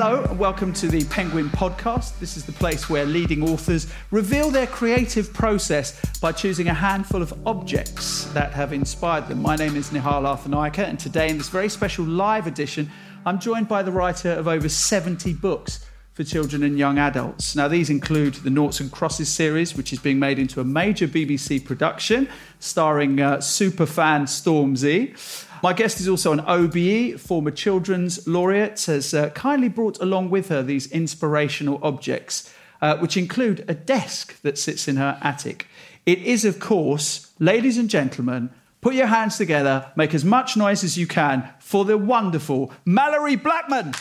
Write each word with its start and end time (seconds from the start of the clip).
Hello, 0.00 0.22
and 0.22 0.38
welcome 0.38 0.72
to 0.74 0.86
the 0.86 1.04
Penguin 1.06 1.48
Podcast. 1.48 2.20
This 2.20 2.36
is 2.36 2.44
the 2.44 2.52
place 2.52 2.88
where 2.88 3.04
leading 3.04 3.42
authors 3.42 3.92
reveal 4.12 4.48
their 4.48 4.68
creative 4.68 5.32
process 5.32 6.00
by 6.20 6.30
choosing 6.30 6.68
a 6.68 6.72
handful 6.72 7.20
of 7.20 7.34
objects 7.44 8.26
that 8.26 8.52
have 8.52 8.72
inspired 8.72 9.26
them. 9.26 9.42
My 9.42 9.56
name 9.56 9.74
is 9.74 9.90
Nihal 9.90 10.22
Arthanayake, 10.22 10.78
and 10.78 11.00
today, 11.00 11.28
in 11.28 11.36
this 11.36 11.48
very 11.48 11.68
special 11.68 12.04
live 12.04 12.46
edition, 12.46 12.88
I'm 13.26 13.40
joined 13.40 13.66
by 13.66 13.82
the 13.82 13.90
writer 13.90 14.30
of 14.30 14.46
over 14.46 14.68
70 14.68 15.34
books 15.34 15.84
for 16.12 16.22
children 16.22 16.62
and 16.62 16.78
young 16.78 16.98
adults. 16.98 17.56
Now, 17.56 17.66
these 17.66 17.90
include 17.90 18.34
the 18.34 18.50
Noughts 18.50 18.78
and 18.78 18.92
Crosses 18.92 19.28
series, 19.28 19.76
which 19.76 19.92
is 19.92 19.98
being 19.98 20.20
made 20.20 20.38
into 20.38 20.60
a 20.60 20.64
major 20.64 21.08
BBC 21.08 21.64
production 21.64 22.28
starring 22.60 23.20
uh, 23.20 23.38
superfan 23.38 24.28
Stormzy. 24.28 25.16
My 25.62 25.72
guest 25.72 26.00
is 26.00 26.08
also 26.08 26.32
an 26.32 26.40
OBE, 26.40 27.18
former 27.18 27.50
children's 27.50 28.26
laureate, 28.28 28.84
has 28.84 29.12
uh, 29.12 29.30
kindly 29.30 29.68
brought 29.68 30.00
along 30.00 30.30
with 30.30 30.50
her 30.50 30.62
these 30.62 30.90
inspirational 30.92 31.80
objects, 31.82 32.52
uh, 32.80 32.96
which 32.98 33.16
include 33.16 33.64
a 33.66 33.74
desk 33.74 34.40
that 34.42 34.56
sits 34.56 34.86
in 34.86 34.96
her 34.96 35.18
attic. 35.20 35.66
It 36.06 36.20
is, 36.20 36.44
of 36.44 36.60
course, 36.60 37.32
ladies 37.40 37.76
and 37.76 37.90
gentlemen, 37.90 38.50
put 38.80 38.94
your 38.94 39.08
hands 39.08 39.36
together, 39.36 39.90
make 39.96 40.14
as 40.14 40.24
much 40.24 40.56
noise 40.56 40.84
as 40.84 40.96
you 40.96 41.06
can 41.06 41.48
for 41.58 41.84
the 41.84 41.98
wonderful 41.98 42.72
Malorie 42.86 43.42
Blackman. 43.42 43.94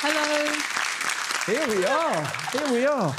Here 0.00 1.68
we 1.68 1.84
are. 1.84 2.32
Here 2.52 2.72
we 2.72 2.86
are. 2.86 3.14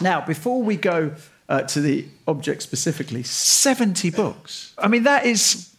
Now, 0.00 0.24
before 0.24 0.62
we 0.62 0.76
go 0.76 1.14
uh, 1.46 1.62
to 1.62 1.80
the 1.80 2.06
object 2.26 2.62
specifically, 2.62 3.22
70 3.22 4.08
books. 4.10 4.72
I 4.78 4.88
mean, 4.88 5.02
that 5.02 5.26
is 5.26 5.74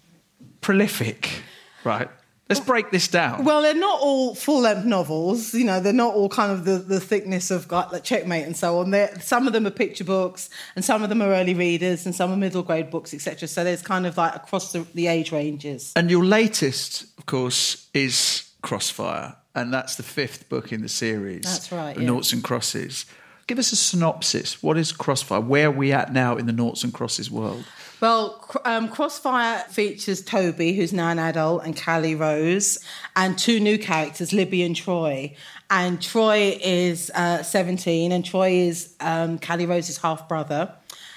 prolific, 0.62 1.42
right? 1.84 2.08
Let's 2.50 2.59
break 2.59 2.92
this 2.92 3.08
down. 3.08 3.45
Well, 3.45 3.64
they're 3.64 3.73
not 3.73 4.00
all 4.00 4.36
full 4.36 4.62
length 4.62 4.86
novels. 4.86 5.56
You 5.56 5.66
know, 5.66 5.80
they're 5.80 5.92
not 5.92 6.14
all 6.14 6.30
kind 6.30 6.52
of 6.52 6.66
the, 6.66 6.78
the 6.78 7.00
thickness 7.00 7.50
of 7.50 7.72
like 7.72 8.03
Checkmate 8.03 8.45
and 8.45 8.56
so 8.56 8.78
on. 8.78 8.92
They're, 8.92 9.19
some 9.22 9.47
of 9.47 9.53
them 9.53 9.66
are 9.66 9.72
picture 9.72 10.03
books, 10.03 10.52
and 10.75 10.86
some 10.86 11.02
of 11.02 11.09
them 11.09 11.23
are 11.23 11.30
early 11.30 11.56
readers, 11.56 12.06
and 12.06 12.14
some 12.14 12.31
are 12.31 12.38
middle 12.38 12.62
grade 12.62 12.92
books, 12.92 13.12
etc. 13.12 13.47
So 13.47 13.64
there's 13.64 13.81
kind 13.81 14.06
of 14.06 14.17
like 14.17 14.36
across 14.36 14.72
the, 14.72 14.86
the 14.94 15.08
age 15.08 15.31
ranges. 15.31 15.94
And 15.95 16.12
your 16.12 16.23
latest, 16.23 17.06
of 17.17 17.25
course, 17.25 17.90
is 17.95 18.52
Crossfire 18.62 19.38
and 19.56 19.73
that's 19.73 19.95
the 19.95 20.03
fifth 20.03 20.50
book 20.50 20.72
in 20.72 20.81
the 20.81 20.89
series. 20.89 21.44
That's 21.44 21.72
right. 21.72 21.98
Yeah. 21.98 22.08
Noughts 22.08 22.34
and 22.34 22.44
Crosses. 22.44 23.06
Give 23.48 23.59
us 23.59 23.72
a 23.72 23.75
synopsis. 23.75 24.62
What 24.64 24.78
is 24.78 24.92
Crossfire? 24.92 25.39
Where 25.39 25.67
are 25.67 25.72
we 25.72 25.94
at 25.94 26.12
now 26.12 26.36
in 26.36 26.47
the 26.47 26.52
Noughts 26.52 26.84
and 26.84 26.94
Crosses 26.94 27.30
world? 27.30 27.64
Well, 28.02 28.44
um, 28.66 28.89
Crossfire 28.89 29.59
features 29.70 30.22
Toby, 30.22 30.73
who's 30.73 30.92
now 30.92 31.09
an 31.09 31.20
adult, 31.20 31.64
and 31.64 31.80
Callie 31.80 32.16
Rose, 32.16 32.80
and 33.16 33.38
two 33.38 33.59
new 33.59 33.78
characters, 33.78 34.34
Libby 34.34 34.64
and 34.64 34.75
Troy. 34.75 35.36
And 35.69 36.02
Troy 36.02 36.58
is 36.62 37.09
uh, 37.16 37.44
17, 37.44 38.12
and 38.12 38.25
Troy 38.25 38.52
is 38.52 38.95
um, 39.00 39.40
Callie 39.40 39.66
Rose's 39.66 39.97
half 39.97 40.28
brother. 40.28 40.73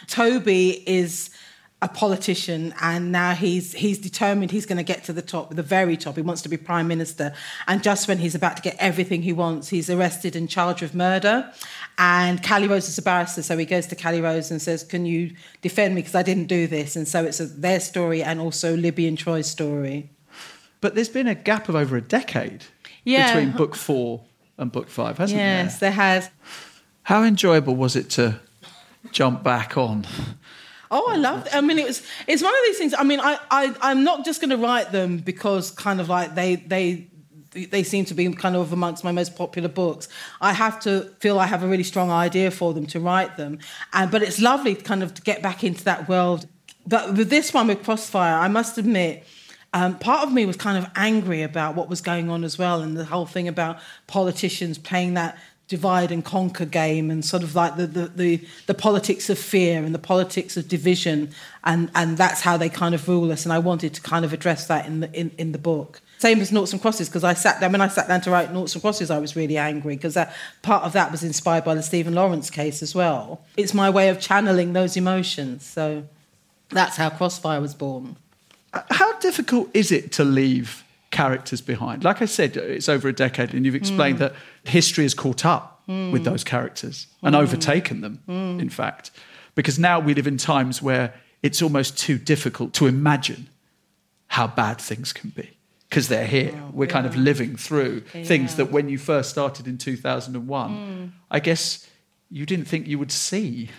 Toby 0.06 0.83
is 0.89 1.30
a 1.81 1.87
politician 1.87 2.75
and 2.81 3.12
now 3.12 3.34
he's 3.34 3.73
he's 3.73 3.98
determined 3.98 4.51
he's 4.51 4.67
going 4.67 4.79
to 4.79 4.83
get 4.83 5.05
to 5.05 5.12
the 5.12 5.23
top 5.23 5.55
the 5.55 5.62
very 5.62 5.97
top. 5.97 6.17
He 6.17 6.23
wants 6.23 6.43
to 6.43 6.48
be 6.48 6.57
prime 6.57 6.89
minister. 6.89 7.33
And 7.69 7.85
just 7.85 8.09
when 8.09 8.19
he's 8.19 8.35
about 8.35 8.57
to 8.57 8.62
get 8.62 8.77
everything 8.81 9.23
he 9.23 9.33
wants 9.33 9.69
he's 9.69 9.89
arrested 9.89 10.35
and 10.35 10.51
charged 10.51 10.83
with 10.83 10.93
murder. 10.93 11.53
And 11.97 12.43
Callie 12.43 12.67
Rose 12.67 12.89
is 12.89 12.98
a 12.98 13.03
barrister 13.03 13.43
so 13.43 13.57
he 13.57 13.64
goes 13.64 13.86
to 13.89 13.97
Callie 13.97 14.20
Rose 14.20 14.51
and 14.51 14.61
says 14.61 14.83
can 14.83 15.07
you 15.07 15.36
defend 15.63 15.95
me? 15.95 16.01
Because 16.01 16.17
I 16.17 16.23
didn't 16.23 16.47
do 16.47 16.67
this. 16.67 16.97
And 16.97 17.07
so 17.07 17.25
it's 17.25 17.39
a, 17.39 17.47
their 17.47 17.79
story 17.79 18.25
and 18.25 18.41
also 18.41 18.77
Libby 18.77 19.07
and 19.07 19.17
Troy's 19.17 19.48
story. 19.48 20.11
But 20.81 20.97
there's 20.97 21.08
been 21.08 21.29
a 21.29 21.35
gap 21.36 21.69
of 21.69 21.77
over 21.77 21.97
a 21.97 22.02
decade 22.02 22.64
yeah. 23.05 23.33
between 23.33 23.57
book 23.57 23.77
4 23.77 24.20
and 24.58 24.73
book 24.73 24.89
5 24.89 25.19
hasn't 25.19 25.39
yes, 25.39 25.47
there? 25.47 25.64
yes 25.64 25.79
there 25.79 25.92
has. 25.92 26.31
How 27.05 27.23
enjoyable 27.23 27.77
was 27.77 27.95
it 27.95 28.11
to 28.11 28.41
jump 29.13 29.45
back 29.45 29.77
on 29.77 30.07
Oh, 30.91 31.11
I 31.11 31.17
love. 31.17 31.47
I 31.53 31.61
mean, 31.61 31.79
it 31.79 31.87
was. 31.87 32.03
It's 32.27 32.43
one 32.43 32.55
of 32.55 32.61
these 32.67 32.79
things. 32.79 32.95
I 32.97 33.03
mean, 33.05 33.21
I, 33.21 33.39
I 33.51 33.75
I'm 33.81 34.05
not 34.05 34.25
just 34.25 34.41
going 34.41 34.51
to 34.51 34.57
write 34.57 34.93
them 34.93 35.19
because 35.19 35.71
kind 35.71 36.01
of 36.01 36.09
like 36.09 36.35
they 36.35 36.57
they 36.57 37.09
they 37.53 37.83
seem 37.83 38.05
to 38.07 38.15
be 38.15 38.33
kind 38.33 38.57
of 38.57 38.73
amongst 38.73 39.05
my 39.05 39.13
most 39.13 39.37
popular 39.37 39.69
books. 39.69 40.09
I 40.41 40.53
have 40.53 40.81
to 40.81 41.13
feel 41.21 41.39
I 41.39 41.47
have 41.47 41.63
a 41.63 41.69
really 41.69 41.85
strong 41.85 42.11
idea 42.11 42.51
for 42.51 42.73
them 42.75 42.87
to 42.87 43.01
write 43.01 43.37
them, 43.37 43.59
and 43.93 44.11
but 44.11 44.23
it's 44.23 44.41
lovely 44.41 44.75
to 44.75 44.83
kind 44.83 45.03
of 45.03 45.15
to 45.15 45.23
get 45.23 45.43
back 45.43 45.65
into 45.65 45.85
that 45.85 46.09
world. 46.09 46.47
But 46.87 47.15
with 47.15 47.29
this 47.29 47.53
one 47.53 47.67
with 47.67 47.83
Crossfire, 47.83 48.39
I 48.39 48.49
must 48.49 48.79
admit. 48.79 49.25
Um, 49.75 49.99
part 49.99 50.27
of 50.27 50.33
me 50.33 50.47
was 50.47 50.57
kind 50.57 50.83
of 50.83 50.91
angry 50.97 51.43
about 51.43 51.75
what 51.75 51.91
was 51.91 52.01
going 52.01 52.31
on 52.31 52.43
as 52.43 52.57
well, 52.57 52.81
and 52.81 52.97
the 52.97 53.05
whole 53.05 53.27
thing 53.27 53.49
about 53.49 53.79
politicians 54.07 54.79
playing 54.79 55.13
that 55.15 55.37
divide 55.68 56.11
and 56.11 56.24
conquer 56.24 56.64
game 56.64 57.11
and 57.11 57.23
sort 57.23 57.42
of 57.42 57.55
like 57.55 57.77
the, 57.77 57.86
the, 57.86 58.08
the, 58.08 58.46
the, 58.67 58.74
politics 58.74 59.29
of 59.29 59.39
fear 59.39 59.84
and 59.84 59.95
the 59.95 59.98
politics 59.98 60.56
of 60.56 60.67
division 60.67 61.30
and, 61.62 61.90
and 61.95 62.17
that's 62.17 62.40
how 62.40 62.56
they 62.56 62.70
kind 62.70 62.95
of 62.95 63.06
rule 63.06 63.30
us 63.30 63.45
and 63.45 63.52
I 63.52 63.58
wanted 63.58 63.92
to 63.95 64.01
kind 64.01 64.24
of 64.24 64.33
address 64.33 64.67
that 64.67 64.86
in 64.86 65.01
the, 65.01 65.12
in, 65.12 65.30
in 65.36 65.52
the 65.52 65.58
book. 65.58 66.01
Same 66.17 66.40
as 66.40 66.51
Noughts 66.51 66.73
and 66.73 66.80
Crosses 66.80 67.08
because 67.08 67.23
I 67.23 67.34
sat 67.34 67.61
down 67.61 67.73
when 67.73 67.83
I 67.83 67.89
sat 67.89 68.08
down 68.08 68.23
to 68.23 68.30
write 68.30 68.51
Noughts 68.51 68.74
and 68.74 68.83
Crosses 68.83 69.11
I 69.11 69.18
was 69.18 69.36
really 69.36 69.58
angry 69.58 69.95
because 69.95 70.17
part 70.62 70.84
of 70.84 70.95
that 70.95 71.12
was 71.12 71.23
inspired 71.23 71.64
by 71.64 71.74
the 71.74 71.83
Stephen 71.83 72.14
Lawrence 72.14 72.48
case 72.48 72.83
as 72.83 72.95
well. 72.95 73.42
It's 73.58 73.74
my 73.74 73.90
way 73.90 74.08
of 74.08 74.18
channeling 74.18 74.73
those 74.73 74.96
emotions 74.96 75.67
so 75.67 76.05
that's 76.70 76.96
how 76.96 77.11
Crossfire 77.11 77.61
was 77.61 77.74
born. 77.74 78.17
How 78.73 79.18
difficult 79.18 79.68
is 79.74 79.92
it 79.92 80.12
to 80.12 80.24
leave 80.24 80.83
characters 81.18 81.61
behind. 81.61 82.05
Like 82.05 82.23
I 82.23 82.27
said, 82.27 82.56
it's 82.56 82.89
over 82.89 83.08
a 83.08 83.12
decade, 83.12 83.52
and 83.52 83.67
you've 83.67 83.74
explained 83.74 84.18
mm. 84.18 84.20
that 84.20 84.34
history 84.62 85.02
has 85.05 85.14
caught 85.14 85.45
up 85.45 85.83
mm. 85.89 86.12
with 86.12 86.23
those 86.23 86.45
characters 86.45 87.08
and 87.24 87.34
mm. 87.34 87.40
overtaken 87.40 88.02
them, 88.02 88.23
hmm. 88.27 88.61
in 88.61 88.70
fact. 88.70 89.11
Because 89.57 89.80
now 89.80 89.98
we 89.98 90.14
live 90.14 90.28
in 90.28 90.36
times 90.36 90.80
where 90.80 91.12
it's 91.42 91.61
almost 91.61 91.98
too 91.98 92.18
difficult 92.18 92.73
to 92.74 92.86
imagine 92.86 93.48
how 94.28 94.46
bad 94.46 94.80
things 94.80 95.12
can 95.12 95.30
be. 95.30 95.58
Because 95.89 96.07
they're 96.07 96.27
here. 96.27 96.52
Oh, 96.55 96.70
We're 96.73 96.84
yeah. 96.84 96.92
kind 96.92 97.07
of 97.07 97.17
living 97.17 97.57
through 97.57 98.05
yeah. 98.14 98.23
things 98.23 98.55
that 98.55 98.70
when 98.70 98.89
you 98.89 98.96
first 98.96 99.30
started 99.30 99.67
in 99.67 99.77
2001, 99.77 100.70
hmm. 100.70 101.07
I 101.33 101.40
guess 101.40 101.89
you 102.30 102.46
didn't 102.46 102.67
think 102.67 102.86
you 102.86 103.01
would 103.01 103.11
see. 103.11 103.70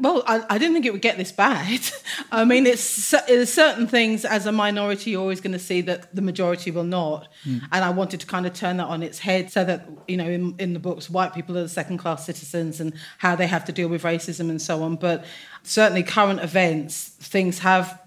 Well, 0.00 0.22
I, 0.26 0.42
I, 0.48 0.58
didn't 0.58 0.72
think 0.72 0.86
it 0.86 0.92
would 0.92 1.02
get 1.02 1.18
this 1.18 1.30
bad. 1.30 1.80
I 2.32 2.44
mean, 2.44 2.66
it's 2.66 3.10
there's 3.10 3.52
certain 3.52 3.86
things 3.86 4.24
as 4.24 4.46
a 4.46 4.52
minority 4.52 5.10
you're 5.10 5.20
always 5.20 5.40
going 5.40 5.52
to 5.52 5.58
see 5.58 5.82
that 5.82 6.14
the 6.14 6.22
majority 6.22 6.70
will 6.70 6.84
not, 6.84 7.28
mm. 7.44 7.60
and 7.70 7.84
I 7.84 7.90
wanted 7.90 8.20
to 8.20 8.26
kind 8.26 8.46
of 8.46 8.54
turn 8.54 8.78
that 8.78 8.86
on 8.86 9.02
its 9.02 9.18
head 9.18 9.52
so 9.52 9.62
that 9.64 9.88
you 10.08 10.16
know 10.16 10.26
in, 10.26 10.54
in 10.58 10.72
the 10.72 10.78
books 10.78 11.10
white 11.10 11.34
people 11.34 11.56
are 11.58 11.62
the 11.62 11.68
second 11.68 11.98
class 11.98 12.24
citizens 12.24 12.80
and 12.80 12.94
how 13.18 13.36
they 13.36 13.46
have 13.46 13.64
to 13.66 13.72
deal 13.72 13.88
with 13.88 14.02
racism 14.02 14.48
and 14.48 14.60
so 14.60 14.82
on. 14.82 14.96
But 14.96 15.24
certainly 15.62 16.02
current 16.02 16.40
events, 16.40 17.08
things 17.08 17.58
have 17.58 18.00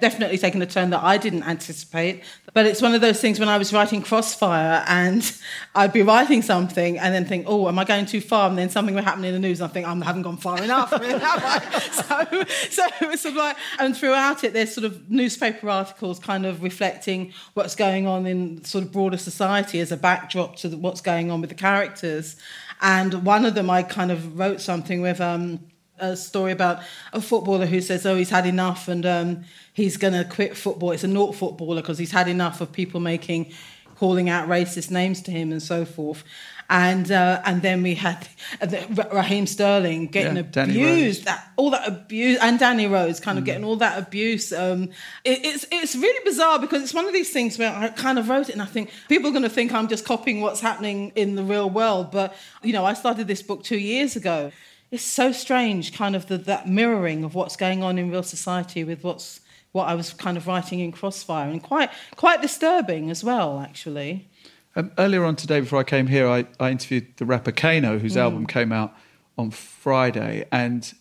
definitely 0.00 0.38
taken 0.38 0.60
a 0.62 0.66
turn 0.66 0.90
that 0.90 1.02
I 1.02 1.18
didn't 1.18 1.44
anticipate. 1.44 2.24
But 2.52 2.66
it's 2.66 2.82
one 2.82 2.94
of 2.94 3.00
those 3.00 3.20
things 3.20 3.38
when 3.38 3.48
I 3.48 3.58
was 3.58 3.72
writing 3.72 4.02
Crossfire 4.02 4.84
and 4.88 5.30
I'd 5.74 5.92
be 5.92 6.02
writing 6.02 6.42
something 6.42 6.98
and 6.98 7.14
then 7.14 7.24
think, 7.24 7.46
oh, 7.48 7.68
am 7.68 7.78
I 7.78 7.84
going 7.84 8.06
too 8.06 8.20
far? 8.20 8.48
And 8.48 8.58
then 8.58 8.70
something 8.70 8.94
would 8.94 9.04
happen 9.04 9.24
in 9.24 9.32
the 9.32 9.38
news 9.38 9.60
and 9.60 9.70
I 9.70 9.72
think, 9.72 9.86
I 9.86 9.94
haven't 10.04 10.22
gone 10.22 10.36
far 10.36 10.60
enough. 10.62 10.90
so, 11.92 12.44
so 12.70 12.86
it 13.00 13.08
was 13.08 13.20
sort 13.20 13.32
of 13.32 13.36
like, 13.36 13.56
and 13.78 13.96
throughout 13.96 14.42
it, 14.44 14.52
there's 14.52 14.74
sort 14.74 14.84
of 14.84 15.10
newspaper 15.10 15.68
articles 15.68 16.18
kind 16.18 16.46
of 16.46 16.62
reflecting 16.62 17.32
what's 17.54 17.76
going 17.76 18.06
on 18.06 18.26
in 18.26 18.64
sort 18.64 18.84
of 18.84 18.92
broader 18.92 19.18
society 19.18 19.80
as 19.80 19.92
a 19.92 19.96
backdrop 19.96 20.56
to 20.56 20.68
what's 20.70 21.00
going 21.00 21.30
on 21.30 21.40
with 21.40 21.50
the 21.50 21.56
characters. 21.56 22.36
And 22.80 23.24
one 23.24 23.44
of 23.44 23.54
them, 23.54 23.68
I 23.68 23.82
kind 23.82 24.10
of 24.10 24.38
wrote 24.38 24.60
something 24.60 25.02
with, 25.02 25.20
um, 25.20 25.60
a 26.00 26.16
story 26.16 26.52
about 26.52 26.80
a 27.12 27.20
footballer 27.20 27.66
who 27.66 27.80
says, 27.80 28.06
"Oh, 28.06 28.16
he's 28.16 28.30
had 28.30 28.46
enough," 28.46 28.88
and 28.88 29.04
um, 29.06 29.44
he's 29.72 29.96
going 29.96 30.14
to 30.14 30.24
quit 30.24 30.56
football. 30.56 30.92
It's 30.92 31.04
a 31.04 31.08
naught 31.08 31.34
footballer 31.34 31.80
because 31.80 31.98
he's 31.98 32.12
had 32.12 32.28
enough 32.28 32.60
of 32.60 32.72
people 32.72 33.00
making, 33.00 33.52
calling 33.96 34.28
out 34.28 34.48
racist 34.48 34.90
names 34.90 35.22
to 35.22 35.30
him 35.30 35.52
and 35.52 35.62
so 35.62 35.84
forth. 35.84 36.24
And 36.68 37.10
uh, 37.10 37.42
and 37.44 37.62
then 37.62 37.82
we 37.82 37.96
had 37.96 38.28
Raheem 39.12 39.48
Sterling 39.48 40.06
getting 40.06 40.36
yeah, 40.36 40.62
abused, 40.62 41.24
that, 41.24 41.50
all 41.56 41.70
that 41.70 41.88
abuse, 41.88 42.38
and 42.40 42.60
Danny 42.60 42.86
Rose 42.86 43.18
kind 43.18 43.38
of 43.38 43.42
mm. 43.42 43.46
getting 43.46 43.64
all 43.64 43.74
that 43.76 43.98
abuse. 43.98 44.52
Um, 44.52 44.84
it, 45.24 45.44
it's 45.44 45.66
it's 45.72 45.96
really 45.96 46.24
bizarre 46.24 46.60
because 46.60 46.80
it's 46.84 46.94
one 46.94 47.06
of 47.06 47.12
these 47.12 47.32
things 47.32 47.58
where 47.58 47.74
I 47.74 47.88
kind 47.88 48.20
of 48.20 48.28
wrote 48.28 48.48
it 48.48 48.52
and 48.52 48.62
I 48.62 48.66
think 48.66 48.92
people 49.08 49.30
are 49.30 49.32
going 49.32 49.42
to 49.42 49.48
think 49.48 49.72
I'm 49.72 49.88
just 49.88 50.04
copying 50.04 50.42
what's 50.42 50.60
happening 50.60 51.10
in 51.16 51.34
the 51.34 51.42
real 51.42 51.68
world. 51.68 52.12
But 52.12 52.36
you 52.62 52.72
know, 52.72 52.84
I 52.84 52.94
started 52.94 53.26
this 53.26 53.42
book 53.42 53.64
two 53.64 53.78
years 53.78 54.14
ago 54.14 54.52
it's 54.90 55.04
so 55.04 55.32
strange, 55.32 55.92
kind 55.92 56.16
of 56.16 56.26
the, 56.26 56.38
that 56.38 56.68
mirroring 56.68 57.24
of 57.24 57.34
what's 57.34 57.56
going 57.56 57.82
on 57.82 57.98
in 57.98 58.10
real 58.10 58.22
society 58.22 58.84
with 58.84 59.04
what's 59.04 59.40
what 59.72 59.86
I 59.86 59.94
was 59.94 60.12
kind 60.12 60.36
of 60.36 60.48
writing 60.48 60.80
in 60.80 60.90
Crossfire, 60.90 61.48
and 61.48 61.62
quite 61.62 61.90
quite 62.16 62.42
disturbing 62.42 63.10
as 63.10 63.22
well, 63.22 63.60
actually. 63.60 64.28
Um, 64.74 64.90
earlier 64.98 65.24
on 65.24 65.36
today, 65.36 65.60
before 65.60 65.80
I 65.80 65.84
came 65.84 66.08
here, 66.08 66.28
I, 66.28 66.46
I 66.58 66.70
interviewed 66.70 67.16
the 67.16 67.24
rapper 67.24 67.52
Kano, 67.52 67.98
whose 67.98 68.14
mm. 68.14 68.20
album 68.20 68.46
came 68.46 68.72
out 68.72 68.94
on 69.38 69.50
Friday, 69.50 70.46
and 70.50 70.92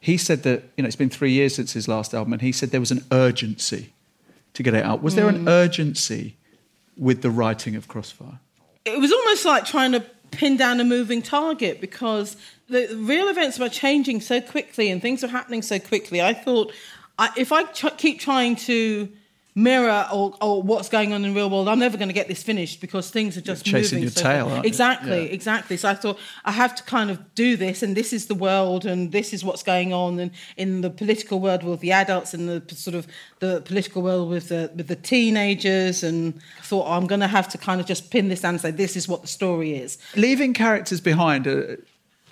he 0.00 0.16
said 0.16 0.42
that 0.42 0.64
you 0.76 0.82
know 0.82 0.88
it's 0.88 0.96
been 0.96 1.10
three 1.10 1.32
years 1.32 1.54
since 1.54 1.72
his 1.72 1.86
last 1.86 2.14
album, 2.14 2.32
and 2.32 2.42
he 2.42 2.50
said 2.50 2.70
there 2.70 2.80
was 2.80 2.90
an 2.90 3.04
urgency 3.12 3.92
to 4.54 4.62
get 4.62 4.74
it 4.74 4.84
out. 4.84 5.02
Was 5.02 5.14
there 5.14 5.28
an 5.28 5.48
urgency 5.48 6.36
with 6.96 7.22
the 7.22 7.30
writing 7.30 7.76
of 7.76 7.86
Crossfire? 7.86 8.40
it 8.86 9.00
was 9.00 9.12
almost 9.12 9.44
like 9.44 9.64
trying 9.64 9.92
to 9.92 10.04
pin 10.30 10.56
down 10.56 10.80
a 10.80 10.84
moving 10.84 11.22
target 11.22 11.80
because 11.80 12.36
the 12.68 12.88
real 12.96 13.28
events 13.28 13.58
were 13.58 13.68
changing 13.68 14.20
so 14.20 14.40
quickly 14.40 14.90
and 14.90 15.00
things 15.00 15.22
were 15.22 15.28
happening 15.28 15.62
so 15.62 15.78
quickly. 15.78 16.20
I 16.20 16.34
thought 16.34 16.72
I, 17.18 17.30
if 17.36 17.52
I 17.52 17.64
ch- 17.64 17.96
keep 17.96 18.20
trying 18.20 18.56
to 18.56 19.08
mirror 19.56 20.06
or, 20.12 20.34
or 20.42 20.62
what's 20.62 20.88
going 20.90 21.12
on 21.14 21.24
in 21.24 21.32
the 21.32 21.36
real 21.36 21.48
world, 21.50 21.66
I'm 21.66 21.78
never 21.78 21.96
going 21.96 22.08
to 22.10 22.14
get 22.14 22.28
this 22.28 22.42
finished 22.42 22.80
because 22.80 23.10
things 23.10 23.36
are 23.38 23.40
just 23.40 23.66
You're 23.66 23.80
chasing 23.80 23.96
moving 23.96 24.02
your 24.02 24.10
so 24.12 24.22
tail? 24.22 24.60
Exactly, 24.62 25.24
Yeah. 25.24 25.32
exactly. 25.32 25.76
So 25.78 25.88
I 25.88 25.94
thought 25.94 26.18
I 26.44 26.52
have 26.52 26.74
to 26.76 26.82
kind 26.82 27.10
of 27.10 27.34
do 27.34 27.56
this, 27.56 27.82
and 27.82 27.96
this 27.96 28.12
is 28.12 28.26
the 28.26 28.34
world, 28.34 28.84
and 28.84 29.10
this 29.12 29.32
is 29.32 29.42
what's 29.42 29.62
going 29.62 29.92
on, 29.94 30.20
and 30.20 30.30
in 30.58 30.82
the 30.82 30.90
political 30.90 31.40
world 31.40 31.64
with 31.64 31.80
the 31.80 31.90
adults, 31.90 32.34
and 32.34 32.48
the 32.48 32.62
sort 32.74 32.94
of 32.94 33.06
the 33.40 33.62
political 33.62 34.02
world 34.02 34.28
with 34.28 34.48
the 34.50 34.70
with 34.76 34.88
the 34.88 34.96
teenagers, 34.96 36.02
and 36.04 36.34
I 36.58 36.62
thought 36.62 36.86
oh, 36.86 36.92
I'm 36.92 37.06
going 37.06 37.20
to 37.22 37.26
have 37.26 37.48
to 37.48 37.58
kind 37.58 37.80
of 37.80 37.86
just 37.86 38.10
pin 38.10 38.28
this 38.28 38.42
down 38.42 38.54
and 38.54 38.60
say 38.60 38.70
this 38.70 38.94
is 38.96 39.08
what 39.08 39.22
the 39.22 39.28
story 39.28 39.74
is. 39.74 39.96
Leaving 40.16 40.52
characters 40.52 41.00
behind, 41.00 41.48
uh, 41.48 41.76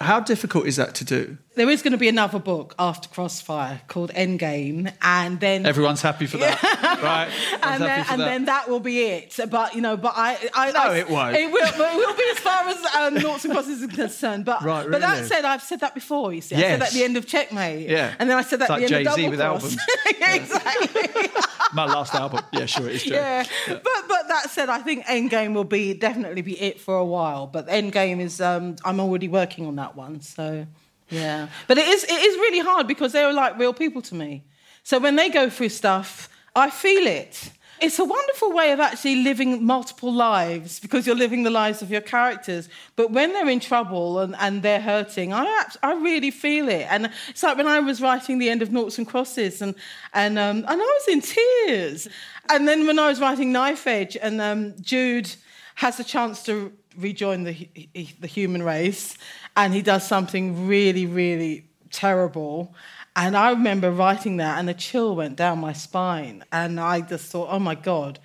how 0.00 0.18
difficult 0.20 0.66
is 0.66 0.76
that 0.76 0.94
to 0.96 1.04
do? 1.04 1.38
There 1.54 1.70
is 1.70 1.80
going 1.82 1.92
to 1.92 1.98
be 1.98 2.08
another 2.08 2.40
book 2.40 2.74
after 2.80 3.08
Crossfire 3.08 3.80
called 3.86 4.10
Endgame, 4.14 4.92
and 5.00 5.38
then 5.38 5.64
Everyone's 5.66 6.02
happy 6.02 6.26
for 6.26 6.38
that, 6.38 6.58
right? 7.04 7.30
And 7.62 7.82
then, 7.82 8.04
and 8.10 8.20
that. 8.20 8.24
then 8.24 8.44
that 8.46 8.68
will 8.68 8.80
be 8.80 9.02
it. 9.04 9.38
But 9.50 9.74
you 9.74 9.80
know, 9.80 9.96
but 9.96 10.12
I, 10.16 10.36
I 10.54 10.70
No, 10.72 10.80
I- 10.80 10.96
it 10.98 11.08
won't. 11.08 11.36
It 11.36 11.50
will, 11.50 11.66
it 11.66 11.78
will 11.96 12.16
be 12.16 12.24
as 12.30 12.38
far 12.38 12.68
as 12.68 12.84
um, 12.96 13.14
noughts 13.22 13.44
and 13.44 13.52
crosses 13.54 13.82
is 13.82 13.90
concerned. 13.94 14.44
But 14.44 14.62
Right, 14.62 14.80
really? 14.86 14.90
but 14.92 15.00
that 15.00 15.24
said, 15.26 15.44
I've 15.44 15.62
said 15.62 15.80
that 15.80 15.94
before. 15.94 16.32
You 16.32 16.40
see, 16.40 16.56
I 16.56 16.60
said 16.60 16.80
that 16.80 16.88
at 16.88 16.92
the 16.94 17.04
end 17.04 17.16
of 17.16 17.26
Checkmate. 17.26 17.88
Yeah. 17.88 18.14
and 18.18 18.28
then 18.28 18.36
I 18.36 18.42
said 18.42 18.58
that 18.60 18.70
It's 18.70 18.70
at 18.70 18.88
the 18.88 18.96
end 18.96 19.06
Jay-Z 19.08 19.24
of 19.26 19.30
with 19.30 19.38
Double 19.40 19.60
Cross. 19.60 19.76
albums. 19.76 20.34
exactly. 20.34 21.30
My 21.72 21.86
last 21.86 22.14
album. 22.14 22.40
Yeah, 22.52 22.66
sure, 22.66 22.88
it 22.88 22.96
is 22.96 23.02
true. 23.04 23.16
yeah. 23.16 23.44
but 23.66 23.82
but 24.08 24.28
that 24.28 24.50
said, 24.50 24.68
I 24.68 24.78
think 24.78 25.04
Endgame 25.06 25.54
will 25.54 25.64
be 25.64 25.94
definitely 25.94 26.42
be 26.42 26.60
it 26.60 26.80
for 26.80 26.96
a 26.96 27.04
while. 27.04 27.46
But 27.46 27.66
Endgame 27.68 28.20
is 28.20 28.40
um, 28.40 28.76
I'm 28.84 29.00
already 29.00 29.28
working 29.28 29.66
on 29.66 29.76
that 29.76 29.96
one. 29.96 30.20
So 30.20 30.66
yeah, 31.10 31.48
but 31.66 31.78
it 31.78 31.86
is 31.88 32.04
it 32.04 32.10
is 32.12 32.36
really 32.36 32.60
hard 32.60 32.86
because 32.86 33.12
they 33.12 33.22
are 33.22 33.32
like 33.32 33.58
real 33.58 33.72
people 33.74 34.02
to 34.02 34.14
me. 34.14 34.44
So 34.82 34.98
when 34.98 35.16
they 35.16 35.30
go 35.30 35.48
through 35.50 35.70
stuff, 35.70 36.28
I 36.54 36.70
feel 36.70 37.06
it. 37.06 37.50
It's 37.80 37.98
a 37.98 38.04
wonderful 38.04 38.52
way 38.52 38.70
of 38.72 38.80
actually 38.80 39.16
living 39.16 39.64
multiple 39.64 40.12
lives 40.12 40.78
because 40.78 41.06
you're 41.06 41.16
living 41.16 41.42
the 41.42 41.50
lives 41.50 41.82
of 41.82 41.90
your 41.90 42.00
characters. 42.00 42.68
But 42.94 43.10
when 43.10 43.32
they're 43.32 43.48
in 43.48 43.60
trouble 43.60 44.20
and, 44.20 44.36
and 44.38 44.62
they're 44.62 44.80
hurting, 44.80 45.32
I, 45.32 45.64
I 45.82 45.92
really 45.94 46.30
feel 46.30 46.68
it. 46.68 46.86
And 46.88 47.10
it's 47.28 47.42
like 47.42 47.56
when 47.56 47.66
I 47.66 47.80
was 47.80 48.00
writing 48.00 48.38
the 48.38 48.48
end 48.48 48.62
of 48.62 48.70
Noughts 48.70 48.96
and 48.96 49.06
Crosses 49.06 49.60
and, 49.60 49.74
and, 50.12 50.38
um, 50.38 50.58
and 50.58 50.68
I 50.68 50.76
was 50.76 51.08
in 51.08 51.20
tears. 51.20 52.08
And 52.48 52.66
then 52.68 52.86
when 52.86 52.98
I 52.98 53.08
was 53.08 53.20
writing 53.20 53.50
Knife 53.50 53.86
Edge 53.86 54.16
and 54.16 54.40
um, 54.40 54.74
Jude 54.80 55.34
has 55.74 55.98
a 55.98 56.04
chance 56.04 56.44
to 56.44 56.72
rejoin 56.96 57.42
the, 57.42 57.68
the 57.92 58.28
human 58.28 58.62
race 58.62 59.18
and 59.56 59.74
he 59.74 59.82
does 59.82 60.06
something 60.06 60.68
really, 60.68 61.06
really 61.06 61.66
terrible. 61.90 62.74
And 63.16 63.36
I 63.36 63.50
remember 63.50 63.90
writing 63.90 64.38
that, 64.38 64.58
and 64.58 64.68
a 64.68 64.74
chill 64.74 65.14
went 65.14 65.36
down 65.36 65.60
my 65.60 65.72
spine. 65.72 66.44
And 66.50 66.80
I 66.80 67.00
just 67.00 67.30
thought, 67.30 67.48
oh 67.50 67.60
my 67.60 67.76
God, 67.76 68.18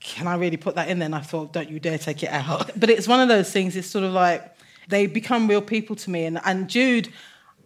can 0.00 0.26
I 0.26 0.36
really 0.36 0.58
put 0.58 0.74
that 0.74 0.88
in 0.88 0.98
there? 0.98 1.06
And 1.06 1.14
I 1.14 1.20
thought, 1.20 1.52
don't 1.52 1.70
you 1.70 1.80
dare 1.80 1.98
take 1.98 2.22
it 2.22 2.30
out. 2.30 2.70
But 2.78 2.90
it's 2.90 3.08
one 3.08 3.20
of 3.20 3.28
those 3.28 3.50
things, 3.50 3.76
it's 3.76 3.88
sort 3.88 4.04
of 4.04 4.12
like 4.12 4.54
they 4.88 5.06
become 5.06 5.48
real 5.48 5.62
people 5.62 5.96
to 5.96 6.10
me. 6.10 6.24
And, 6.24 6.38
and 6.44 6.68
Jude 6.68 7.08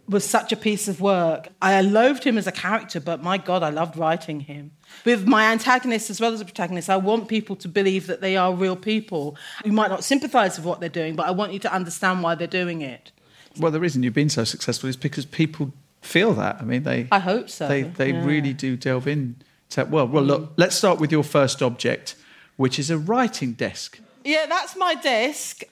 was 0.07 0.27
such 0.27 0.51
a 0.51 0.55
piece 0.55 0.87
of 0.87 1.01
work. 1.01 1.49
I 1.61 1.81
loathed 1.81 2.23
him 2.23 2.37
as 2.37 2.47
a 2.47 2.51
character, 2.51 2.99
but 2.99 3.21
my 3.21 3.37
God, 3.37 3.63
I 3.63 3.69
loved 3.69 3.97
writing 3.97 4.41
him. 4.41 4.71
With 5.05 5.27
my 5.27 5.51
antagonist 5.51 6.09
as 6.09 6.19
well 6.19 6.33
as 6.33 6.39
the 6.39 6.45
protagonist, 6.45 6.89
I 6.89 6.97
want 6.97 7.27
people 7.27 7.55
to 7.57 7.67
believe 7.67 8.07
that 8.07 8.21
they 8.21 8.35
are 8.35 8.53
real 8.53 8.75
people. 8.75 9.37
You 9.63 9.71
might 9.71 9.89
not 9.89 10.03
sympathize 10.03 10.57
with 10.57 10.65
what 10.65 10.79
they're 10.79 10.89
doing, 10.89 11.15
but 11.15 11.27
I 11.27 11.31
want 11.31 11.53
you 11.53 11.59
to 11.59 11.73
understand 11.73 12.23
why 12.23 12.35
they're 12.35 12.47
doing 12.47 12.81
it. 12.81 13.11
Well, 13.57 13.71
the 13.71 13.79
reason 13.79 14.03
you've 14.03 14.13
been 14.13 14.29
so 14.29 14.43
successful 14.43 14.89
is 14.89 14.97
because 14.97 15.25
people 15.25 15.73
feel 16.01 16.33
that. 16.33 16.57
I 16.59 16.63
mean, 16.63 16.83
they 16.83 17.07
I 17.11 17.19
hope 17.19 17.49
so. 17.49 17.67
they 17.67 17.83
they 17.83 18.11
Yeah. 18.11 18.25
really 18.25 18.53
do 18.53 18.75
delve 18.75 19.07
in 19.07 19.35
to 19.71 19.85
world. 19.85 20.11
Well, 20.11 20.23
look, 20.23 20.41
mm. 20.41 20.49
let's 20.57 20.75
start 20.75 20.99
with 20.99 21.11
your 21.11 21.23
first 21.23 21.61
object, 21.61 22.15
which 22.57 22.77
is 22.77 22.89
a 22.89 22.97
writing 22.97 23.53
desk. 23.53 23.99
Yeah, 24.23 24.45
that's 24.47 24.75
my 24.75 24.95
desk. 24.95 25.63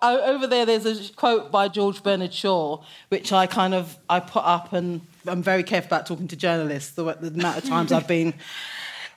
Over 0.00 0.46
there, 0.46 0.64
there's 0.64 1.10
a 1.10 1.12
quote 1.14 1.50
by 1.50 1.66
George 1.66 2.04
Bernard 2.04 2.32
Shaw, 2.32 2.84
which 3.08 3.32
I 3.32 3.46
kind 3.46 3.74
of 3.74 3.96
I 4.08 4.20
put 4.20 4.44
up, 4.44 4.72
and 4.72 5.00
I'm 5.26 5.42
very 5.42 5.64
careful 5.64 5.88
about 5.88 6.06
talking 6.06 6.28
to 6.28 6.36
journalists. 6.36 6.92
The, 6.92 7.02
the 7.14 7.28
amount 7.28 7.58
of 7.58 7.64
times 7.64 7.90
I've 7.90 8.06
been. 8.06 8.34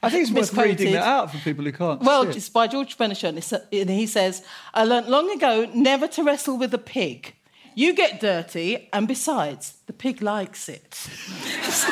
I 0.04 0.10
think 0.10 0.24
it's 0.24 0.32
worth 0.32 0.58
reading 0.58 0.94
that 0.94 1.04
out 1.04 1.32
for 1.32 1.38
people 1.38 1.64
who 1.64 1.72
can't. 1.72 2.02
Well, 2.02 2.24
see 2.24 2.30
it. 2.30 2.38
it's 2.38 2.50
by 2.50 2.66
George 2.66 2.98
Bernard 2.98 3.18
Shaw, 3.18 3.28
and 3.28 3.38
and 3.72 3.90
he 3.90 4.08
says, 4.08 4.44
"I 4.74 4.84
learnt 4.84 5.08
long 5.08 5.30
ago 5.30 5.70
never 5.76 6.08
to 6.08 6.24
wrestle 6.24 6.58
with 6.58 6.74
a 6.74 6.80
pig. 6.80 7.36
You 7.76 7.94
get 7.94 8.20
dirty, 8.20 8.90
and 8.94 9.08
besides, 9.08 9.74
the 9.88 9.94
pig 9.94 10.22
likes 10.22 10.68
it." 10.70 10.94
so, 10.96 11.92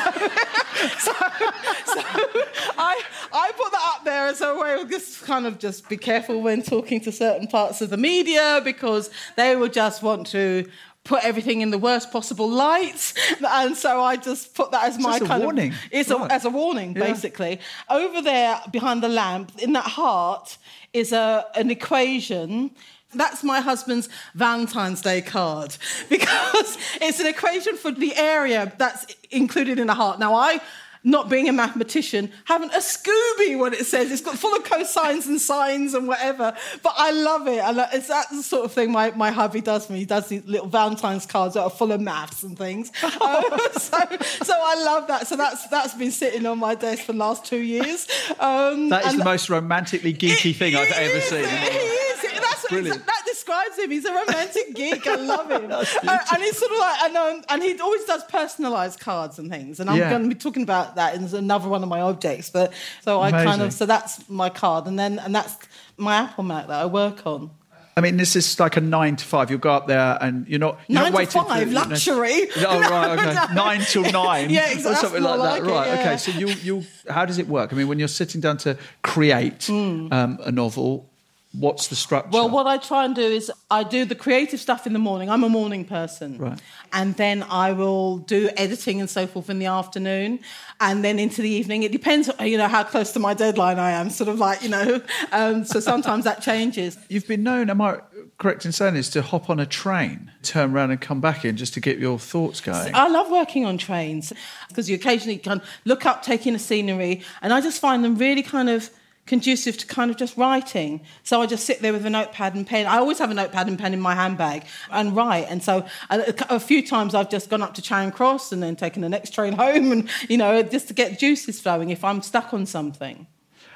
I, 2.78 3.02
I 3.32 3.52
put 3.56 3.72
that 3.72 3.92
up 3.96 4.04
there 4.04 4.26
as 4.26 4.40
a 4.40 4.54
way 4.56 4.80
of 4.80 4.90
just 4.90 5.22
kind 5.24 5.46
of 5.46 5.58
just 5.58 5.88
be 5.88 5.96
careful 5.96 6.40
when 6.42 6.62
talking 6.62 7.00
to 7.02 7.12
certain 7.12 7.46
parts 7.46 7.80
of 7.80 7.90
the 7.90 7.96
media 7.96 8.60
because 8.64 9.10
they 9.36 9.56
will 9.56 9.68
just 9.68 10.02
want 10.02 10.26
to 10.28 10.68
put 11.04 11.24
everything 11.24 11.62
in 11.62 11.70
the 11.70 11.78
worst 11.78 12.12
possible 12.12 12.48
light, 12.48 13.14
and 13.48 13.74
so 13.76 14.02
I 14.02 14.16
just 14.16 14.54
put 14.54 14.70
that 14.72 14.84
as 14.84 14.98
my 14.98 15.12
just 15.12 15.22
a 15.22 15.26
kind 15.28 15.42
warning. 15.42 15.72
of 15.72 15.78
it's 15.90 16.10
Right. 16.10 16.30
a, 16.30 16.34
as 16.34 16.44
a 16.44 16.50
warning 16.50 16.94
Yeah. 16.94 17.04
basically. 17.06 17.58
Over 17.88 18.20
there 18.20 18.60
behind 18.70 19.02
the 19.02 19.08
lamp, 19.08 19.52
in 19.58 19.72
that 19.72 19.84
heart, 19.86 20.58
is 20.92 21.12
a 21.12 21.46
an 21.54 21.70
equation. 21.70 22.72
That's 23.14 23.42
my 23.42 23.60
husband's 23.60 24.08
Valentine's 24.34 25.00
Day 25.00 25.20
card 25.22 25.76
because 26.08 26.78
it's 27.00 27.20
an 27.20 27.26
equation 27.26 27.76
for 27.76 27.90
the 27.90 28.14
area 28.16 28.72
that's 28.78 29.06
included 29.30 29.78
in 29.78 29.90
a 29.90 29.94
heart. 29.94 30.18
Now, 30.18 30.34
I, 30.34 30.60
not 31.02 31.28
being 31.28 31.48
a 31.48 31.52
mathematician, 31.52 32.30
haven't 32.44 32.72
a 32.74 32.78
Scooby 32.78 33.58
what 33.58 33.72
it 33.72 33.86
says. 33.86 34.10
It's 34.12 34.20
got 34.20 34.36
full 34.38 34.54
of 34.54 34.64
cosines 34.64 35.26
and 35.26 35.40
sines 35.40 35.94
and 35.94 36.06
whatever, 36.06 36.54
but 36.82 36.92
I 36.96 37.10
love 37.10 37.46
it. 37.48 37.58
And 37.60 37.78
it's 37.92 38.08
that 38.08 38.26
the 38.30 38.42
sort 38.42 38.64
of 38.66 38.72
thing 38.72 38.92
my, 38.92 39.10
my 39.12 39.30
hubby 39.30 39.60
does 39.60 39.86
for 39.86 39.92
me. 39.94 40.00
He 40.00 40.04
does 40.04 40.28
these 40.28 40.44
little 40.44 40.68
Valentine's 40.68 41.24
cards 41.26 41.54
that 41.54 41.62
are 41.62 41.70
full 41.70 41.92
of 41.92 42.00
maths 42.00 42.42
and 42.42 42.56
things. 42.58 42.90
Um, 43.20 43.44
so, 43.72 43.98
so 44.42 44.54
I 44.56 44.82
love 44.84 45.06
that. 45.08 45.26
So 45.26 45.36
that's 45.36 45.66
that's 45.68 45.94
been 45.94 46.10
sitting 46.10 46.46
on 46.46 46.58
my 46.58 46.74
desk 46.74 47.04
for 47.04 47.12
the 47.12 47.18
last 47.18 47.44
two 47.44 47.58
years. 47.60 48.06
Um, 48.38 48.88
that 48.88 49.04
is 49.06 49.16
the 49.16 49.24
most 49.24 49.48
romantically 49.50 50.14
geeky 50.14 50.54
thing 50.54 50.74
I've 50.74 50.88
he 50.88 50.94
ever 50.94 51.16
is, 51.18 51.24
seen. 51.24 51.44
He 51.44 51.66
is. 51.76 52.22
That's 52.22 52.62
what 52.64 52.70
Brilliant. 52.70 53.06
that 53.06 53.22
describes 53.26 53.78
him. 53.78 53.90
He's 53.90 54.04
a 54.04 54.12
romantic 54.12 54.74
geek. 54.74 55.06
I 55.06 55.14
love 55.16 55.50
him. 55.50 55.70
Uh, 55.70 56.18
and 56.34 56.42
he's 56.42 56.56
sort 56.58 56.72
of 56.72 56.78
like, 56.78 57.02
and, 57.02 57.16
um, 57.16 57.42
and 57.50 57.62
he 57.62 57.78
always 57.80 58.04
does 58.04 58.24
personalised 58.24 58.98
cards 59.00 59.38
and 59.38 59.50
things. 59.50 59.80
And 59.80 59.88
I'm 59.90 59.96
Yeah. 59.98 60.10
going 60.10 60.22
to 60.22 60.28
be 60.28 60.34
talking 60.34 60.62
about 60.62 60.89
that 60.96 61.14
in 61.14 61.24
another 61.34 61.68
one 61.68 61.82
of 61.82 61.88
my 61.88 62.00
objects. 62.00 62.50
But 62.50 62.72
so 63.02 63.20
I 63.20 63.30
kind 63.30 63.62
of 63.62 63.72
so 63.72 63.86
that's 63.86 64.28
my 64.28 64.50
card, 64.50 64.86
and 64.86 64.98
then 64.98 65.18
and 65.18 65.34
that's 65.34 65.56
my 65.96 66.16
Apple 66.16 66.44
Mac 66.44 66.66
that 66.68 66.80
I 66.80 66.86
work 66.86 67.26
on. 67.26 67.50
I 67.96 68.02
mean, 68.02 68.16
this 68.16 68.36
is 68.36 68.58
like 68.58 68.76
a 68.76 68.80
nine 68.80 69.16
to 69.16 69.24
five. 69.24 69.50
You'll 69.50 69.58
go 69.58 69.72
up 69.72 69.86
there 69.88 70.16
and 70.22 70.46
you're 70.48 70.60
not 70.60 70.78
you're 70.86 70.94
Nine 71.02 71.04
not 71.04 71.10
to 71.10 71.16
waiting 71.16 71.42
five, 71.42 71.62
for 71.62 71.68
you 71.68 71.74
know- 71.74 71.80
luxury. 71.80 72.48
Oh 72.56 72.80
right, 72.80 73.10
okay. 73.18 73.34
No. 73.54 73.64
Nine 73.64 73.80
till 73.80 74.02
nine. 74.12 74.48
Yeah, 74.48 74.68
Or 74.68 74.72
exactly. 74.72 74.94
something 74.94 75.22
That's 75.22 75.38
like 75.38 75.62
that. 75.62 75.68
like 75.68 75.86
right. 75.88 75.98
it, 75.98 76.00
Okay. 76.00 76.16
So 76.16 76.30
you 76.30 76.48
you 76.48 76.84
how 77.10 77.26
does 77.26 77.38
it 77.38 77.48
work? 77.48 77.72
I 77.72 77.76
mean, 77.76 77.88
when 77.88 77.98
you're 77.98 78.08
sitting 78.08 78.40
down 78.40 78.56
to 78.58 78.78
create 79.02 79.68
um, 79.68 80.38
a 80.42 80.52
novel, 80.52 81.09
what's 81.52 81.88
the 81.88 81.96
structure? 81.96 82.30
Well, 82.32 82.48
what 82.48 82.66
I 82.66 82.78
try 82.78 83.04
and 83.04 83.14
do 83.14 83.22
is 83.22 83.50
I 83.70 83.82
do 83.82 84.04
the 84.04 84.14
creative 84.14 84.60
stuff 84.60 84.86
in 84.86 84.92
the 84.92 84.98
morning. 84.98 85.28
I'm 85.28 85.42
a 85.42 85.48
morning 85.48 85.84
person. 85.84 86.38
Right. 86.38 86.60
And 86.92 87.16
then 87.16 87.42
I 87.44 87.72
will 87.72 88.18
do 88.18 88.50
editing 88.56 89.00
and 89.00 89.10
so 89.10 89.26
forth 89.26 89.50
in 89.50 89.58
the 89.58 89.66
afternoon. 89.66 90.40
And 90.80 91.04
then 91.04 91.18
into 91.18 91.42
the 91.42 91.48
evening. 91.48 91.82
It 91.82 91.92
depends, 91.92 92.30
you 92.40 92.56
know, 92.56 92.68
how 92.68 92.84
close 92.84 93.12
to 93.12 93.18
my 93.18 93.34
deadline 93.34 93.78
I 93.78 93.90
am. 93.90 94.10
Sort 94.10 94.28
of 94.28 94.38
like, 94.38 94.62
you 94.62 94.68
know. 94.68 95.02
Um, 95.32 95.64
so 95.64 95.80
sometimes 95.80 96.24
that 96.24 96.40
changes. 96.40 96.96
You've 97.08 97.26
been 97.26 97.42
known, 97.42 97.68
am 97.68 97.80
I 97.80 98.00
correct 98.38 98.64
in 98.64 98.72
saying 98.72 98.94
this, 98.94 99.10
to 99.10 99.22
hop 99.22 99.50
on 99.50 99.58
a 99.60 99.66
train, 99.66 100.30
turn 100.42 100.72
around 100.72 100.92
and 100.92 101.00
come 101.00 101.20
back 101.20 101.44
in 101.44 101.56
just 101.56 101.74
to 101.74 101.80
get 101.80 101.98
your 101.98 102.18
thoughts 102.18 102.60
going? 102.60 102.94
I 102.94 103.08
love 103.08 103.30
working 103.30 103.66
on 103.66 103.76
trains 103.76 104.32
because 104.68 104.88
you 104.88 104.94
occasionally 104.94 105.38
can 105.38 105.60
look 105.84 106.06
up, 106.06 106.22
taking 106.22 106.50
in 106.50 106.56
a 106.56 106.58
scenery, 106.58 107.22
and 107.42 107.52
I 107.52 107.60
just 107.60 107.80
find 107.80 108.04
them 108.04 108.16
really 108.16 108.42
kind 108.42 108.70
of 108.70 108.90
conducive 109.30 109.78
to 109.78 109.86
kind 109.86 110.10
of 110.10 110.16
just 110.16 110.36
writing. 110.36 111.00
So 111.22 111.40
I 111.40 111.46
just 111.46 111.64
sit 111.64 111.80
there 111.82 111.92
with 111.92 112.04
a 112.04 112.10
notepad 112.10 112.56
and 112.56 112.66
pen. 112.66 112.86
I 112.86 112.98
always 112.98 113.20
have 113.20 113.30
a 113.30 113.34
notepad 113.34 113.68
and 113.68 113.78
pen 113.78 113.94
in 113.94 114.00
my 114.00 114.16
handbag 114.16 114.64
and 114.90 115.14
write. 115.14 115.46
And 115.48 115.62
so 115.62 115.86
a, 116.10 116.34
a 116.50 116.58
few 116.58 116.84
times 116.84 117.14
I've 117.14 117.30
just 117.30 117.48
gone 117.48 117.62
up 117.62 117.74
to 117.74 117.82
Charing 117.82 118.10
Cross 118.10 118.50
and 118.50 118.60
then 118.60 118.74
taken 118.74 119.02
the 119.02 119.08
next 119.08 119.30
train 119.30 119.52
home, 119.64 119.92
and 119.92 120.10
you 120.28 120.36
know, 120.36 120.60
just 120.64 120.88
to 120.88 120.94
get 120.94 121.18
juices 121.20 121.60
flowing 121.60 121.90
if 121.90 122.02
I'm 122.04 122.22
stuck 122.22 122.52
on 122.52 122.66
something. 122.66 123.28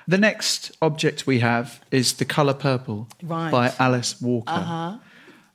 The 0.09 0.19
next 0.19 0.77
object 0.83 1.27
we 1.27 1.39
have 1.39 1.81
is 1.91 2.15
The 2.15 2.25
Colour 2.25 2.53
Purple 2.55 3.09
Right. 3.23 3.51
by 3.51 3.73
Alice 3.79 4.21
Walker. 4.21 4.51
Uh-huh. 4.51 4.99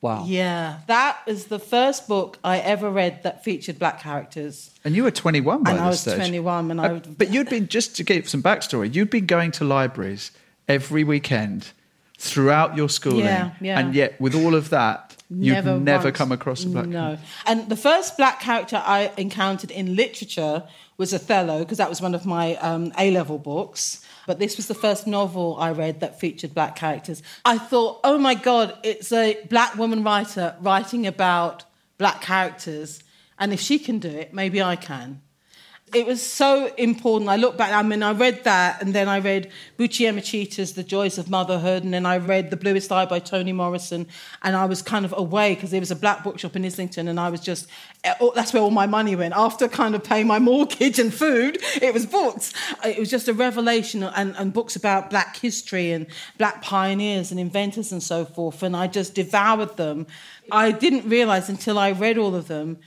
Wow. 0.02 0.24
Yeah, 0.26 0.78
that 0.86 1.18
is 1.26 1.46
the 1.46 1.58
first 1.58 2.08
book 2.08 2.38
I 2.42 2.58
ever 2.58 2.90
read 2.90 3.22
that 3.22 3.44
featured 3.44 3.78
black 3.78 4.00
characters. 4.00 4.70
And 4.82 4.96
you 4.96 5.02
were 5.02 5.10
21 5.10 5.62
by 5.62 5.70
and 5.70 5.78
this 5.78 5.84
I 5.84 5.88
was 5.88 6.00
stage. 6.00 6.16
21 6.16 6.70
and 6.70 6.80
I 6.80 6.84
Uh, 6.88 6.92
would, 6.94 7.18
but 7.18 7.30
you'd 7.30 7.50
been, 7.50 7.68
just 7.68 7.96
to 7.96 8.04
give 8.04 8.28
some 8.28 8.42
backstory, 8.42 8.94
you'd 8.94 9.10
been 9.10 9.26
going 9.26 9.50
to 9.52 9.64
libraries 9.64 10.30
every 10.68 11.04
weekend 11.04 11.72
throughout 12.18 12.76
your 12.76 12.88
schooling. 12.88 13.24
Yeah, 13.26 13.50
yeah. 13.60 13.78
And 13.78 13.94
yet, 13.94 14.18
with 14.20 14.34
all 14.34 14.54
of 14.54 14.70
that, 14.70 15.09
you've 15.30 15.64
never 15.64 16.04
once- 16.04 16.16
come 16.16 16.32
across 16.32 16.64
a 16.64 16.68
black 16.68 16.86
No. 16.86 17.18
And 17.46 17.68
the 17.68 17.76
first 17.76 18.16
black 18.16 18.40
character 18.40 18.82
I 18.84 19.12
encountered 19.16 19.70
in 19.70 19.94
literature 19.96 20.64
was 20.98 21.14
Othello, 21.14 21.60
because 21.60 21.78
that 21.78 21.88
was 21.88 22.00
one 22.02 22.14
of 22.14 22.26
my 22.26 22.56
um, 22.56 22.92
A 22.98 23.10
level 23.10 23.38
books. 23.38 24.04
But 24.26 24.38
this 24.38 24.56
was 24.56 24.66
the 24.66 24.74
first 24.74 25.06
novel 25.06 25.56
I 25.58 25.70
read 25.70 26.00
that 26.00 26.20
featured 26.20 26.54
black 26.54 26.76
characters. 26.76 27.22
I 27.44 27.58
thought, 27.58 28.00
oh 28.04 28.18
my 28.18 28.34
God, 28.34 28.76
it's 28.82 29.10
a 29.12 29.38
black 29.48 29.76
woman 29.76 30.04
writer 30.04 30.56
writing 30.60 31.06
about 31.06 31.64
black 31.96 32.20
characters. 32.20 33.02
And 33.38 33.52
if 33.52 33.60
she 33.60 33.78
can 33.78 33.98
do 33.98 34.08
it, 34.08 34.34
maybe 34.34 34.60
I 34.62 34.76
can. 34.76 35.22
It 35.92 36.06
was 36.06 36.22
so 36.22 36.72
important. 36.76 37.28
I 37.28 37.36
look 37.36 37.56
back, 37.56 37.72
I 37.72 37.82
mean, 37.82 38.04
I 38.04 38.12
read 38.12 38.44
that, 38.44 38.80
and 38.80 38.94
then 38.94 39.08
I 39.08 39.18
read 39.18 39.50
Buchi 39.76 40.06
Emecheta's 40.08 40.74
The 40.74 40.84
Joys 40.84 41.18
of 41.18 41.28
Motherhood, 41.28 41.82
and 41.82 41.92
then 41.92 42.06
I 42.06 42.18
read 42.18 42.50
The 42.50 42.56
Bluest 42.56 42.92
Eye 42.92 43.06
by 43.06 43.18
Toni 43.18 43.52
Morrison, 43.52 44.06
and 44.42 44.54
I 44.54 44.66
was 44.66 44.82
kind 44.82 45.04
of 45.04 45.12
away 45.16 45.56
because 45.56 45.72
there 45.72 45.80
was 45.80 45.90
a 45.90 45.96
black 45.96 46.22
bookshop 46.22 46.54
in 46.54 46.64
Islington, 46.64 47.08
and 47.08 47.18
I 47.18 47.28
was 47.28 47.40
just, 47.40 47.66
oh, 48.20 48.32
that's 48.36 48.52
where 48.52 48.62
all 48.62 48.70
my 48.70 48.86
money 48.86 49.16
went. 49.16 49.34
After 49.34 49.66
kind 49.66 49.96
of 49.96 50.04
paying 50.04 50.28
my 50.28 50.38
mortgage 50.38 51.00
and 51.00 51.12
food, 51.12 51.58
it 51.82 51.92
was 51.92 52.06
books. 52.06 52.52
It 52.84 52.98
was 52.98 53.10
just 53.10 53.26
a 53.26 53.34
revelation, 53.34 54.04
and, 54.04 54.36
and 54.36 54.52
books 54.52 54.76
about 54.76 55.10
black 55.10 55.38
history 55.38 55.90
and 55.90 56.06
black 56.38 56.62
pioneers 56.62 57.32
and 57.32 57.40
inventors 57.40 57.90
and 57.90 58.02
so 58.02 58.24
forth, 58.24 58.62
and 58.62 58.76
I 58.76 58.86
just 58.86 59.14
devoured 59.14 59.76
them. 59.76 60.06
I 60.52 60.70
didn't 60.70 61.08
realize 61.08 61.48
until 61.48 61.80
I 61.80 61.90
read 61.90 62.16
all 62.16 62.36
of 62.36 62.46
them 62.46 62.78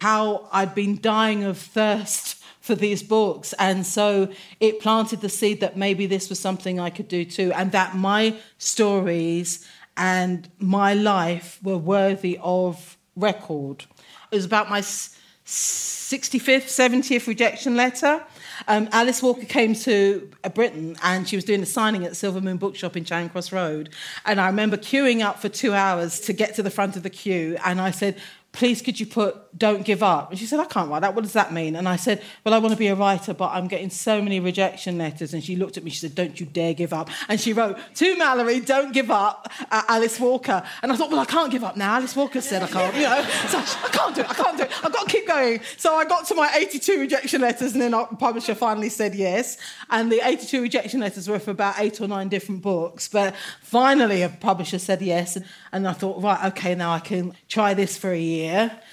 how 0.00 0.48
I'd 0.52 0.74
been 0.74 1.00
dying 1.00 1.44
of 1.44 1.58
thirst 1.58 2.39
for 2.60 2.74
these 2.74 3.02
books. 3.02 3.52
And 3.58 3.86
so 3.86 4.28
it 4.60 4.80
planted 4.80 5.20
the 5.20 5.28
seed 5.28 5.60
that 5.60 5.76
maybe 5.76 6.06
this 6.06 6.28
was 6.28 6.38
something 6.38 6.78
I 6.78 6.90
could 6.90 7.08
do 7.08 7.24
too, 7.24 7.52
and 7.54 7.72
that 7.72 7.96
my 7.96 8.36
stories 8.58 9.66
and 9.96 10.48
my 10.58 10.94
life 10.94 11.58
were 11.62 11.78
worthy 11.78 12.38
of 12.42 12.96
record. 13.16 13.84
It 14.30 14.36
was 14.36 14.44
about 14.44 14.70
my 14.70 14.80
65th, 14.80 16.64
70th 16.66 17.26
rejection 17.26 17.76
letter. 17.76 18.24
Um, 18.68 18.88
Alice 18.92 19.22
Walker 19.22 19.46
came 19.46 19.74
to 19.74 20.30
uh, 20.44 20.48
Britain 20.48 20.96
and 21.02 21.28
she 21.28 21.36
was 21.36 21.44
doing 21.44 21.62
a 21.62 21.66
signing 21.66 22.04
at 22.04 22.16
Silver 22.16 22.40
Moon 22.40 22.56
Bookshop 22.56 22.96
in 22.96 23.04
Charing 23.04 23.30
Cross 23.30 23.52
Road. 23.52 23.90
And 24.24 24.40
I 24.40 24.46
remember 24.46 24.76
queuing 24.76 25.22
up 25.22 25.40
for 25.40 25.48
two 25.48 25.72
hours 25.72 26.20
to 26.20 26.32
get 26.32 26.54
to 26.54 26.62
the 26.62 26.70
front 26.70 26.96
of 26.96 27.02
the 27.02 27.10
queue. 27.10 27.56
And 27.64 27.80
I 27.80 27.90
said, 27.90 28.20
please 28.52 28.82
could 28.82 28.98
you 28.98 29.06
put 29.06 29.36
don't 29.56 29.84
give 29.84 30.02
up? 30.02 30.30
And 30.30 30.38
she 30.38 30.46
said 30.46 30.58
i 30.60 30.64
can't 30.64 30.90
write 30.90 31.00
that. 31.00 31.14
What 31.14 31.22
does 31.22 31.34
that 31.34 31.52
mean? 31.52 31.76
And 31.76 31.88
i 31.88 31.96
said 31.96 32.22
well 32.44 32.54
i 32.54 32.58
want 32.58 32.72
to 32.72 32.78
be 32.78 32.88
a 32.88 32.94
writer 32.94 33.32
but 33.32 33.50
i'm 33.52 33.68
getting 33.68 33.90
so 33.90 34.20
many 34.20 34.40
rejection 34.40 34.98
letters. 34.98 35.34
And 35.34 35.42
she 35.42 35.56
looked 35.56 35.76
at 35.76 35.84
me 35.84 35.90
she 35.90 35.98
said 35.98 36.14
don't 36.14 36.38
you 36.40 36.46
dare 36.46 36.74
give 36.74 36.92
up. 36.92 37.10
And 37.28 37.40
she 37.40 37.52
wrote 37.52 37.78
to 37.96 38.16
malorie 38.16 38.64
don't 38.64 38.92
give 38.92 39.10
up 39.10 39.50
uh, 39.70 39.82
alice 39.88 40.18
walker. 40.18 40.62
And 40.82 40.92
i 40.92 40.96
thought 40.96 41.10
well 41.10 41.20
i 41.20 41.24
can't 41.24 41.52
give 41.52 41.62
up 41.62 41.76
now. 41.76 41.96
Alice 41.96 42.16
walker 42.16 42.40
said 42.40 42.62
i 42.62 42.66
can't 42.66 42.94
you 42.96 43.02
know. 43.02 43.22
So 43.48 43.58
i 43.58 43.88
can't 43.92 44.14
do 44.14 44.20
it 44.22 44.30
i 44.30 44.34
can't 44.34 44.56
do 44.56 44.64
it. 44.64 44.84
I've 44.84 44.92
got 44.92 45.08
to 45.08 45.12
keep 45.12 45.28
going. 45.28 45.60
So 45.76 45.94
i 45.94 46.04
got 46.04 46.26
to 46.26 46.34
my 46.34 46.50
82 46.54 46.98
rejection 46.98 47.40
letters 47.40 47.72
and 47.72 47.82
then 47.82 47.94
our 47.94 48.06
publisher 48.06 48.54
finally 48.54 48.88
said 48.88 49.14
yes. 49.14 49.58
And 49.90 50.10
the 50.10 50.26
82 50.26 50.62
rejection 50.62 51.00
letters 51.00 51.28
were 51.28 51.38
for 51.38 51.52
about 51.52 51.76
eight 51.78 52.00
or 52.00 52.08
nine 52.08 52.28
different 52.28 52.62
books. 52.62 53.08
But 53.08 53.34
finally 53.62 54.22
a 54.22 54.28
publisher 54.28 54.78
said 54.78 55.02
yes. 55.02 55.36
And, 55.36 55.44
and 55.72 55.86
i 55.86 55.92
thought 55.92 56.20
right 56.22 56.52
okay 56.52 56.74
now 56.74 56.92
i 56.92 56.98
can 56.98 57.32
try 57.48 57.74
this 57.74 57.96
for 57.96 58.10
a 58.10 58.18
year 58.18 58.39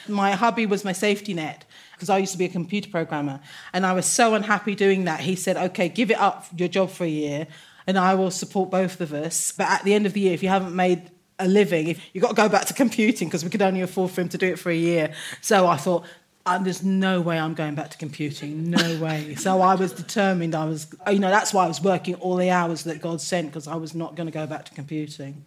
my 0.07 0.31
hubby 0.31 0.65
was 0.65 0.83
my 0.83 0.93
safety 0.93 1.33
net 1.33 1.65
because 1.97 2.09
I 2.09 2.19
used 2.19 2.31
to 2.33 2.37
be 2.37 2.45
a 2.45 2.49
computer 2.49 2.89
programmer. 2.89 3.39
And 3.73 3.85
I 3.85 3.93
was 3.93 4.05
so 4.05 4.35
unhappy 4.35 4.75
doing 4.75 5.05
that. 5.05 5.21
He 5.21 5.35
said, 5.35 5.57
okay, 5.57 5.89
give 5.89 6.11
it 6.11 6.19
up, 6.19 6.45
your 6.55 6.67
job 6.67 6.91
for 6.91 7.03
a 7.03 7.09
year, 7.09 7.47
and 7.87 7.97
I 7.97 8.13
will 8.13 8.29
support 8.29 8.69
both 8.69 9.01
of 9.01 9.13
us. 9.13 9.51
But 9.51 9.67
at 9.67 9.83
the 9.83 9.93
end 9.93 10.05
of 10.05 10.13
the 10.13 10.19
year, 10.19 10.33
if 10.33 10.43
you 10.43 10.49
haven't 10.49 10.75
made 10.75 11.09
a 11.39 11.47
living, 11.47 11.87
if 11.87 12.01
you've 12.13 12.21
got 12.21 12.29
to 12.29 12.35
go 12.35 12.49
back 12.49 12.65
to 12.65 12.73
computing 12.73 13.27
because 13.27 13.43
we 13.43 13.49
could 13.49 13.61
only 13.61 13.81
afford 13.81 14.11
for 14.11 14.21
him 14.21 14.29
to 14.29 14.37
do 14.37 14.47
it 14.47 14.59
for 14.59 14.69
a 14.69 14.75
year. 14.75 15.13
So 15.41 15.67
I 15.67 15.77
thought, 15.77 16.03
uh, 16.45 16.57
there's 16.59 16.83
no 16.83 17.19
way 17.19 17.37
I'm 17.37 17.53
going 17.55 17.75
back 17.75 17.89
to 17.89 17.97
computing. 17.97 18.69
No 18.69 18.99
way. 19.01 19.35
so 19.35 19.61
I 19.61 19.75
was 19.75 19.91
determined. 19.91 20.55
I 20.55 20.65
was, 20.65 20.87
you 21.11 21.19
know, 21.19 21.29
that's 21.29 21.53
why 21.53 21.65
I 21.65 21.67
was 21.67 21.81
working 21.81 22.15
all 22.15 22.35
the 22.35 22.49
hours 22.49 22.83
that 22.83 23.01
God 23.01 23.21
sent 23.21 23.47
because 23.47 23.67
I 23.67 23.75
was 23.75 23.93
not 23.93 24.15
going 24.15 24.27
to 24.27 24.33
go 24.33 24.45
back 24.47 24.65
to 24.65 24.73
computing. 24.73 25.43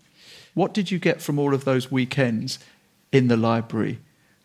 What 0.54 0.74
did 0.74 0.90
you 0.90 0.98
get 0.98 1.22
from 1.22 1.38
all 1.38 1.54
of 1.54 1.64
those 1.64 1.90
weekends 1.90 2.58
in 3.12 3.28
the 3.28 3.36
library, 3.36 4.00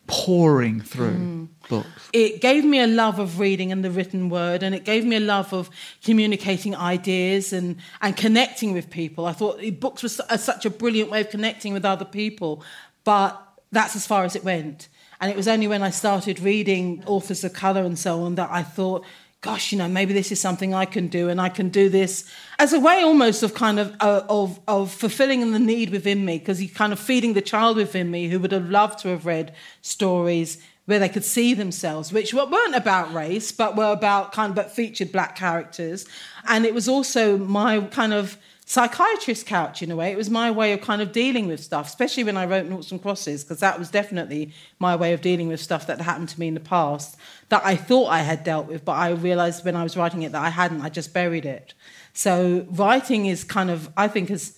pouring 0.07 0.81
through 0.81 1.17
mm. 1.17 1.47
books? 1.69 2.09
It 2.13 2.41
gave 2.41 2.65
me 2.65 2.79
a 2.79 2.87
love 2.87 3.19
of 3.19 3.39
reading 3.39 3.71
and 3.71 3.83
the 3.83 3.91
written 3.91 4.29
word, 4.29 4.63
and 4.63 4.75
it 4.75 4.85
gave 4.85 5.05
me 5.05 5.15
a 5.15 5.19
love 5.19 5.53
of 5.53 5.69
communicating 6.03 6.75
ideas 6.75 7.53
and, 7.53 7.77
and 8.01 8.15
connecting 8.15 8.73
with 8.73 8.89
people. 8.89 9.25
I 9.25 9.33
thought 9.33 9.61
books 9.79 10.03
were 10.03 10.09
such 10.09 10.65
a 10.65 10.69
brilliant 10.69 11.09
way 11.09 11.21
of 11.21 11.29
connecting 11.29 11.73
with 11.73 11.85
other 11.85 12.05
people, 12.05 12.63
but 13.03 13.41
that's 13.71 13.95
as 13.95 14.07
far 14.07 14.23
as 14.23 14.35
it 14.35 14.43
went. 14.43 14.87
And 15.21 15.31
it 15.31 15.37
was 15.37 15.47
only 15.47 15.67
when 15.67 15.81
I 15.81 15.91
started 15.91 16.39
reading 16.39 17.03
authors 17.05 17.43
of 17.43 17.53
colour 17.53 17.83
and 17.83 17.97
so 17.97 18.23
on 18.23 18.35
that 18.35 18.49
I 18.51 18.63
thought, 18.63 19.05
gosh, 19.45 19.71
you 19.71 19.77
know, 19.77 19.87
maybe 19.87 20.11
this 20.11 20.31
is 20.31 20.41
something 20.41 20.73
I 20.73 20.85
can 20.85 21.07
do, 21.07 21.29
and 21.29 21.39
I 21.39 21.49
can 21.49 21.69
do 21.69 21.87
this 21.87 22.25
as 22.57 22.73
a 22.73 22.79
way 22.79 23.03
almost 23.03 23.43
of 23.43 23.53
kind 23.53 23.77
of 23.77 23.95
uh, 23.99 24.23
of 24.27 24.59
of 24.67 24.91
fulfilling 24.91 25.51
the 25.51 25.59
need 25.59 25.91
within 25.91 26.25
me, 26.25 26.39
because 26.39 26.59
you're 26.63 26.73
kind 26.73 26.91
of 26.91 26.99
feeding 26.99 27.33
the 27.35 27.43
child 27.43 27.77
within 27.77 28.09
me 28.09 28.27
who 28.27 28.39
would 28.39 28.51
have 28.51 28.71
loved 28.71 28.97
to 29.03 29.09
have 29.09 29.27
read 29.27 29.53
stories 29.81 30.57
where 30.87 30.97
they 30.97 31.09
could 31.09 31.23
see 31.23 31.53
themselves, 31.53 32.11
which 32.11 32.33
weren't 32.33 32.75
about 32.75 33.13
race, 33.13 33.51
but 33.51 33.75
were 33.75 33.91
about 33.91 34.31
kind 34.31 34.49
of 34.49 34.55
but 34.55 34.71
featured 34.71 35.11
black 35.11 35.35
characters, 35.35 36.07
and 36.47 36.65
it 36.65 36.73
was 36.73 36.89
also 36.89 37.37
my 37.37 37.81
kind 37.81 38.13
of 38.13 38.37
psychiatrist 38.67 39.45
couch 39.45 39.83
in 39.83 39.91
a 39.91 39.95
way. 39.95 40.11
It 40.11 40.17
was 40.17 40.31
my 40.31 40.49
way 40.49 40.73
of 40.73 40.81
kind 40.81 40.99
of 41.03 41.11
dealing 41.11 41.45
with 41.47 41.59
stuff, 41.59 41.85
especially 41.85 42.23
when 42.23 42.35
I 42.35 42.47
wrote 42.47 42.65
Noughts 42.65 42.91
and 42.91 42.99
Crosses, 42.99 43.43
because 43.43 43.59
that 43.59 43.77
was 43.77 43.91
definitely 43.91 44.53
my 44.79 44.95
way 44.95 45.13
of 45.13 45.21
dealing 45.21 45.49
with 45.49 45.59
stuff 45.59 45.85
that 45.85 46.01
happened 46.01 46.29
to 46.29 46.39
me 46.39 46.47
in 46.47 46.55
the 46.55 46.59
past 46.59 47.15
that 47.49 47.65
I 47.65 47.75
thought 47.75 48.07
I 48.07 48.19
had 48.19 48.43
dealt 48.43 48.67
with, 48.67 48.83
but 48.83 48.93
I 48.93 49.09
realized 49.11 49.63
when 49.65 49.75
I 49.75 49.83
was 49.83 49.95
writing 49.95 50.23
it 50.23 50.31
that 50.31 50.41
I 50.41 50.49
hadn't. 50.49 50.81
I 50.81 50.89
just 50.89 51.13
buried 51.13 51.45
it. 51.45 51.73
So 52.13 52.65
writing 52.71 53.25
is 53.27 53.43
kind 53.43 53.69
of, 53.69 53.89
I 53.95 54.07
think, 54.07 54.29
has 54.29 54.57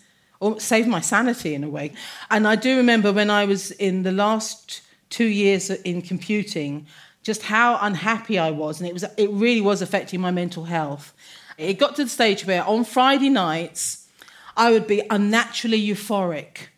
saved 0.60 0.88
my 0.88 1.02
sanity 1.02 1.54
in 1.54 1.64
a 1.64 1.70
way. 1.70 1.94
And 2.30 2.48
I 2.48 2.56
do 2.56 2.78
remember 2.78 3.12
when 3.12 3.30
I 3.30 3.46
was 3.46 3.72
in 3.72 4.04
the 4.04 4.12
last 4.12 4.82
two 5.10 5.26
years 5.26 5.70
in 5.70 6.02
computing, 6.02 6.88
just 7.24 7.44
how 7.44 7.78
unhappy 7.82 8.40
I 8.40 8.52
was, 8.52 8.80
and 8.80 8.88
it 8.88 8.94
was 8.94 9.04
it 9.18 9.30
really 9.32 9.62
was 9.62 9.82
affecting 9.82 10.22
my 10.22 10.32
mental 10.32 10.66
health. 10.66 11.14
It 11.58 11.80
got 11.80 11.96
to 11.96 12.04
the 12.04 12.10
stage 12.10 12.46
where 12.46 12.64
on 12.64 12.86
Friday 12.86 13.30
nights, 13.30 14.08
I 14.56 14.72
would 14.72 14.88
be 14.88 15.02
unnaturally 15.10 15.82
euphoric. 15.82 16.70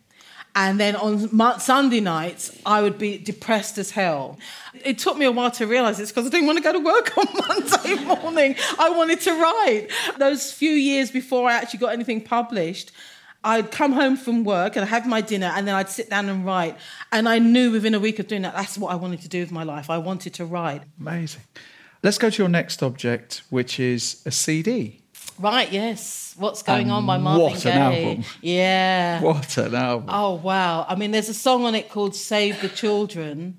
And 0.60 0.78
then 0.78 0.98
on 0.98 1.60
Sunday 1.62 2.02
nights, 2.02 2.52
I 2.66 2.82
would 2.82 2.98
be 2.98 3.18
depressed 3.18 3.78
as 3.78 3.92
hell. 3.92 4.38
It 4.84 4.98
took 4.98 5.18
me 5.18 5.24
a 5.24 5.32
while 5.32 5.52
to 5.52 5.66
realize 5.66 5.98
this 5.98 6.12
because 6.12 6.28
I 6.28 6.30
didn't 6.30 6.48
want 6.48 6.58
to 6.58 6.64
go 6.64 6.74
to 6.74 6.80
work 6.80 7.18
on 7.18 7.28
Monday 7.48 8.04
morning. 8.04 8.56
I 8.78 8.90
wanted 8.90 9.22
to 9.22 9.32
write. 9.32 9.88
Those 10.18 10.52
few 10.52 10.72
years 10.72 11.12
before 11.12 11.50
I 11.50 11.54
actually 11.54 11.80
got 11.80 11.94
anything 11.94 12.20
published, 12.20 12.92
I'd 13.42 13.72
come 13.72 13.94
home 13.94 14.18
from 14.18 14.44
work 14.44 14.76
and 14.76 14.84
I'd 14.84 14.90
have 14.90 15.08
my 15.08 15.22
dinner 15.22 15.50
and 15.56 15.66
then 15.66 15.76
I'd 15.76 15.88
sit 15.88 16.10
down 16.10 16.28
and 16.28 16.46
write. 16.46 16.76
And 17.14 17.30
I 17.30 17.40
knew 17.40 17.72
within 17.72 17.96
a 17.96 18.00
week 18.02 18.20
of 18.20 18.28
doing 18.28 18.42
that, 18.42 18.54
that's 18.54 18.78
what 18.78 18.92
I 18.92 18.96
wanted 18.96 19.22
to 19.22 19.30
do 19.30 19.40
with 19.40 19.54
my 19.54 19.64
life. 19.64 19.90
I 19.90 19.98
wanted 19.98 20.34
to 20.34 20.46
write. 20.46 20.82
Amazing. 21.00 21.44
Let's 22.04 22.18
go 22.18 22.30
to 22.30 22.38
your 22.38 22.50
next 22.50 22.84
object, 22.84 23.44
which 23.50 23.80
is 23.80 24.22
a 24.26 24.32
CD. 24.32 25.00
Right, 25.40 25.72
yes. 25.72 26.36
What's 26.38 26.64
going 26.64 26.84
and 26.84 26.92
on 26.92 27.06
by 27.06 27.18
Marvin 27.18 27.42
what 27.44 27.62
Gaye? 27.64 27.72
an 27.72 27.78
album. 27.78 28.24
Yeah. 28.42 29.22
What 29.22 29.58
an 29.58 29.74
album. 29.74 30.10
Oh, 30.10 30.36
wow. 30.36 30.86
I 30.88 30.96
mean, 30.96 31.12
there's 31.12 31.30
a 31.30 31.34
song 31.34 31.64
on 31.64 31.76
it 31.76 31.90
called 31.90 32.14
Save 32.14 32.62
the 32.62 32.68
Children. 32.68 33.58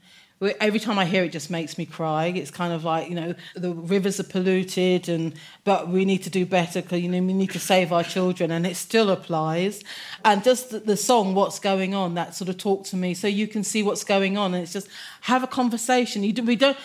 Every 0.59 0.81
time 0.81 0.99
I 0.99 1.05
hear 1.05 1.23
it, 1.25 1.33
just 1.33 1.51
makes 1.51 1.77
me 1.77 1.85
cry. 1.85 2.27
It's 2.27 2.51
kind 2.51 2.73
of 2.73 2.83
like 2.83 3.11
you 3.11 3.15
know 3.15 3.35
the 3.55 3.75
rivers 3.75 4.19
are 4.21 4.25
polluted, 4.25 5.07
and 5.07 5.35
but 5.65 5.89
we 5.89 6.07
need 6.07 6.23
to 6.23 6.31
do 6.31 6.47
better 6.47 6.81
because 6.81 7.03
you 7.03 7.11
know 7.11 7.21
we 7.21 7.35
need 7.35 7.51
to 7.51 7.59
save 7.59 7.93
our 7.93 8.03
children, 8.03 8.51
and 8.51 8.67
it 8.67 8.77
still 8.77 9.11
applies. 9.11 9.85
And 10.25 10.43
just 10.43 10.71
the, 10.71 10.79
the 10.79 10.97
song, 10.97 11.35
"What's 11.35 11.59
Going 11.59 11.95
On," 11.95 12.15
that 12.15 12.35
sort 12.35 12.49
of 12.49 12.57
talk 12.57 12.85
to 12.87 12.97
me, 12.97 13.13
so 13.13 13.27
you 13.27 13.47
can 13.47 13.63
see 13.63 13.83
what's 13.83 14.03
going 14.03 14.39
on, 14.39 14.55
and 14.55 14.63
it's 14.63 14.73
just 14.73 14.89
have 15.23 15.43
a 15.43 15.47
conversation. 15.47 16.23
You 16.23 16.33
do, 16.33 16.43
we 16.43 16.57
don't. 16.57 16.79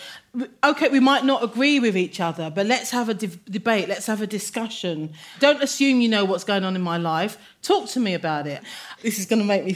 Okay, 0.62 0.88
we 0.88 1.00
might 1.00 1.24
not 1.24 1.42
agree 1.42 1.80
with 1.80 1.96
each 1.96 2.20
other, 2.20 2.50
but 2.50 2.66
let's 2.66 2.90
have 2.90 3.08
a 3.08 3.14
de- 3.14 3.28
debate. 3.48 3.88
Let's 3.88 4.04
have 4.04 4.20
a 4.20 4.26
discussion. 4.26 5.14
Don't 5.38 5.62
assume 5.62 6.02
you 6.02 6.10
know 6.10 6.26
what's 6.26 6.44
going 6.44 6.62
on 6.62 6.76
in 6.76 6.82
my 6.82 6.98
life. 6.98 7.38
Talk 7.62 7.88
to 7.90 8.00
me 8.00 8.12
about 8.12 8.46
it. 8.46 8.62
This 9.00 9.18
is 9.18 9.24
going 9.24 9.40
to 9.40 9.46
make 9.46 9.64
me 9.64 9.72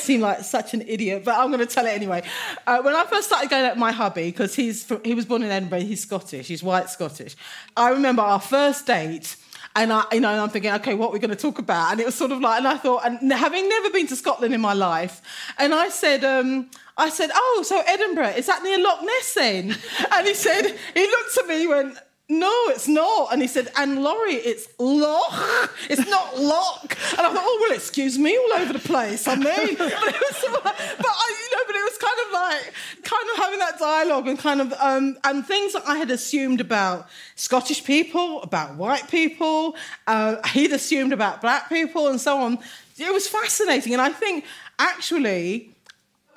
seem 0.00 0.20
like 0.20 0.40
such 0.40 0.74
an 0.74 0.82
idiot, 0.86 1.22
but 1.24 1.36
I'm 1.38 1.48
going 1.48 1.60
to 1.60 1.66
tell 1.66 1.86
it 1.86 1.90
anyway. 1.90 2.22
Uh, 2.66 2.82
when 2.82 2.94
I 2.94 3.04
first 3.04 3.28
started 3.28 3.50
going 3.50 3.68
with 3.68 3.78
my 3.78 3.92
hubby, 3.92 4.24
because 4.24 4.54
he's 4.54 4.84
from, 4.84 5.02
he 5.04 5.14
was 5.14 5.26
born 5.26 5.42
in 5.42 5.50
Edinburgh, 5.50 5.80
he's 5.80 6.02
Scottish, 6.02 6.48
he's 6.48 6.62
white 6.62 6.90
Scottish. 6.90 7.36
I 7.76 7.90
remember 7.90 8.22
our 8.22 8.40
first 8.40 8.86
date. 8.86 9.36
And 9.76 9.92
I, 9.92 10.02
you 10.12 10.18
know, 10.18 10.30
and 10.30 10.40
I'm 10.40 10.48
thinking, 10.48 10.72
okay, 10.72 10.94
what 10.94 11.10
are 11.10 11.12
we 11.12 11.20
going 11.20 11.30
to 11.30 11.36
talk 11.36 11.60
about? 11.60 11.92
And 11.92 12.00
it 12.00 12.06
was 12.06 12.16
sort 12.16 12.32
of 12.32 12.40
like, 12.40 12.58
and 12.58 12.66
I 12.66 12.76
thought, 12.76 13.06
and 13.06 13.32
having 13.32 13.68
never 13.68 13.90
been 13.90 14.08
to 14.08 14.16
Scotland 14.16 14.52
in 14.52 14.60
my 14.60 14.72
life, 14.72 15.22
and 15.58 15.72
I 15.72 15.90
said, 15.90 16.24
um, 16.24 16.68
I 16.96 17.08
said, 17.08 17.30
oh, 17.32 17.62
so 17.64 17.80
Edinburgh, 17.86 18.34
is 18.36 18.46
that 18.46 18.64
near 18.64 18.82
Loch 18.82 19.00
Ness 19.02 19.34
then? 19.34 19.76
And 20.12 20.26
he 20.26 20.34
said, 20.34 20.76
he 20.92 21.06
looked 21.06 21.38
at 21.38 21.46
me, 21.46 21.68
went, 21.68 21.96
no, 22.30 22.52
it's 22.68 22.86
not. 22.86 23.32
And 23.32 23.42
he 23.42 23.48
said, 23.48 23.72
and 23.76 24.02
Laurie, 24.02 24.34
it's 24.34 24.68
Loch. 24.78 25.74
It's 25.90 26.08
not 26.08 26.38
Loch. 26.38 26.96
And 27.10 27.20
I 27.26 27.34
thought, 27.34 27.42
oh, 27.44 27.66
well, 27.66 27.76
excuse 27.76 28.18
me, 28.18 28.36
all 28.38 28.60
over 28.60 28.72
the 28.72 28.78
place. 28.78 29.26
I 29.26 29.34
mean, 29.34 29.44
but 29.44 29.58
it 29.58 30.20
was 30.20 30.44
but 30.62 30.64
I, 30.64 31.36
you 31.42 31.56
know, 31.56 31.64
but 31.66 31.76
it 31.76 31.82
was 31.82 31.98
kind 31.98 32.20
of 32.26 32.32
like, 32.32 32.74
kind 33.02 33.30
of 33.32 33.36
having 33.36 33.58
that 33.58 33.78
dialogue 33.80 34.28
and 34.28 34.38
kind 34.38 34.60
of, 34.60 34.72
um, 34.74 35.18
and 35.24 35.44
things 35.44 35.72
that 35.72 35.82
I 35.88 35.96
had 35.96 36.10
assumed 36.10 36.60
about 36.60 37.08
Scottish 37.34 37.84
people, 37.84 38.42
about 38.42 38.76
white 38.76 39.10
people, 39.10 39.74
uh, 40.06 40.36
he'd 40.50 40.72
assumed 40.72 41.12
about 41.12 41.40
black 41.40 41.68
people 41.68 42.06
and 42.06 42.20
so 42.20 42.38
on. 42.38 42.58
It 42.96 43.12
was 43.12 43.26
fascinating. 43.26 43.92
And 43.92 44.02
I 44.02 44.10
think 44.10 44.44
actually, 44.78 45.74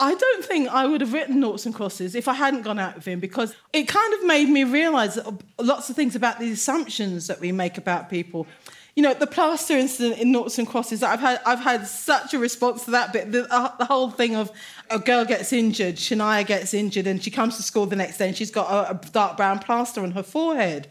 I 0.04 0.16
don't 0.16 0.44
think 0.44 0.68
I 0.68 0.86
would 0.86 1.00
have 1.00 1.14
written 1.14 1.40
Noughts 1.40 1.66
and 1.66 1.74
Crosses 1.74 2.14
if 2.14 2.28
I 2.28 2.34
hadn't 2.34 2.64
gone 2.64 2.78
out 2.78 2.96
with 2.96 3.06
him 3.06 3.22
because 3.22 3.56
it 3.72 3.88
kind 3.88 4.14
of 4.16 4.26
made 4.26 4.50
me 4.50 4.66
realise 4.66 5.18
lots 5.58 5.90
of 5.90 5.96
things 5.96 6.14
about 6.14 6.40
the 6.40 6.52
assumptions 6.52 7.28
that 7.28 7.40
we 7.40 7.54
make 7.54 7.78
about 7.78 8.10
people. 8.10 8.46
You 8.96 9.04
know, 9.04 9.14
the 9.14 9.28
plaster 9.28 9.78
incident 9.78 10.20
in 10.20 10.34
Noughts 10.34 10.60
and 10.60 10.68
Crosses, 10.68 11.04
I've 11.04 11.22
had, 11.22 11.40
I've 11.46 11.62
had 11.62 11.88
such 11.88 12.34
a 12.34 12.38
response 12.38 12.84
to 12.84 12.92
that 12.92 13.14
bit. 13.14 13.32
The, 13.32 13.48
uh, 13.50 13.78
the 13.78 13.86
whole 13.86 14.12
thing 14.12 14.36
of 14.36 14.52
a 14.90 15.00
girl 15.00 15.26
gets 15.26 15.52
injured, 15.54 15.96
Shania 15.96 16.46
gets 16.46 16.74
injured, 16.74 17.08
and 17.08 17.24
she 17.24 17.32
comes 17.32 17.58
to 17.58 17.64
school 17.64 17.86
the 17.86 17.96
next 17.96 18.18
day 18.18 18.28
and 18.28 18.38
she's 18.38 18.52
got 18.52 18.70
a, 18.70 18.92
a 18.92 19.12
dark 19.12 19.38
brown 19.38 19.60
plaster 19.60 20.02
on 20.02 20.12
her 20.12 20.24
forehead. 20.24 20.88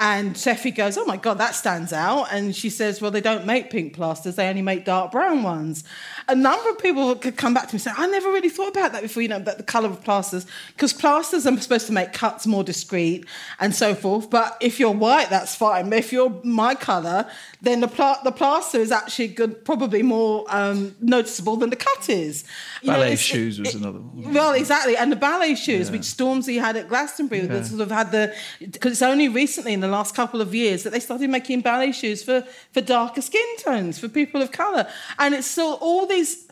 And 0.00 0.34
Sephy 0.34 0.74
goes, 0.74 0.98
Oh 0.98 1.04
my 1.04 1.16
God, 1.16 1.38
that 1.38 1.54
stands 1.54 1.92
out. 1.92 2.26
And 2.32 2.54
she 2.54 2.68
says, 2.68 3.00
Well, 3.00 3.12
they 3.12 3.20
don't 3.20 3.46
make 3.46 3.70
pink 3.70 3.94
plasters, 3.94 4.34
they 4.34 4.48
only 4.48 4.62
make 4.62 4.84
dark 4.84 5.12
brown 5.12 5.44
ones. 5.44 5.84
A 6.26 6.34
number 6.34 6.68
of 6.70 6.78
people 6.78 7.14
could 7.14 7.36
come 7.36 7.54
back 7.54 7.68
to 7.68 7.74
me 7.74 7.76
and 7.76 7.82
say, 7.82 7.92
I 7.96 8.06
never 8.08 8.28
really 8.30 8.48
thought 8.48 8.70
about 8.70 8.92
that 8.92 9.02
before, 9.02 9.22
you 9.22 9.28
know, 9.28 9.38
that 9.38 9.56
the 9.56 9.62
colour 9.62 9.88
of 9.88 10.02
plasters, 10.02 10.46
because 10.68 10.92
plasters 10.92 11.46
are 11.46 11.56
supposed 11.60 11.86
to 11.86 11.92
make 11.92 12.12
cuts 12.12 12.46
more 12.46 12.64
discreet 12.64 13.24
and 13.60 13.74
so 13.74 13.94
forth. 13.94 14.30
But 14.30 14.56
if 14.60 14.80
you're 14.80 14.90
white, 14.90 15.30
that's 15.30 15.54
fine. 15.54 15.90
But 15.90 15.98
if 15.98 16.12
you're 16.12 16.40
my 16.42 16.74
colour, 16.74 17.30
then 17.62 17.80
the, 17.80 17.88
pla- 17.88 18.20
the 18.24 18.32
plaster 18.32 18.78
is 18.78 18.90
actually 18.90 19.28
good, 19.28 19.64
probably 19.64 20.02
more 20.02 20.44
um, 20.48 20.96
noticeable 21.00 21.56
than 21.56 21.70
the 21.70 21.76
cut 21.76 22.08
is. 22.08 22.44
You 22.82 22.90
ballet 22.90 23.10
know, 23.10 23.16
shoes 23.34 23.60
was 23.60 23.74
another 23.74 23.98
one. 23.98 24.32
Well, 24.32 24.52
exactly. 24.52 24.96
And 24.96 25.12
the 25.12 25.16
ballet 25.16 25.54
shoes, 25.54 25.88
yeah. 25.88 25.92
which 25.92 26.02
Stormzy 26.02 26.60
had 26.60 26.76
at 26.76 26.88
Glastonbury, 26.88 27.42
yeah. 27.42 27.48
that 27.48 27.66
sort 27.66 27.80
of 27.80 27.90
had 27.90 28.10
the, 28.10 28.34
because 28.60 28.92
it's 28.92 29.02
only 29.02 29.28
recently 29.28 29.72
in 29.72 29.80
the 29.80 29.88
last 29.88 30.14
couple 30.14 30.40
of 30.40 30.54
years 30.54 30.82
that 30.84 30.90
they 30.90 31.00
started 31.00 31.28
making 31.30 31.60
ballet 31.60 31.92
shoes 31.92 32.22
for, 32.22 32.46
for 32.72 32.80
darker 32.80 33.20
skin 33.20 33.46
tones, 33.58 33.98
for 33.98 34.08
people 34.08 34.40
of 34.40 34.52
colour. 34.52 34.88
And 35.18 35.34
it's 35.34 35.46
still 35.46 35.78
all 35.80 36.06
these 36.06 36.48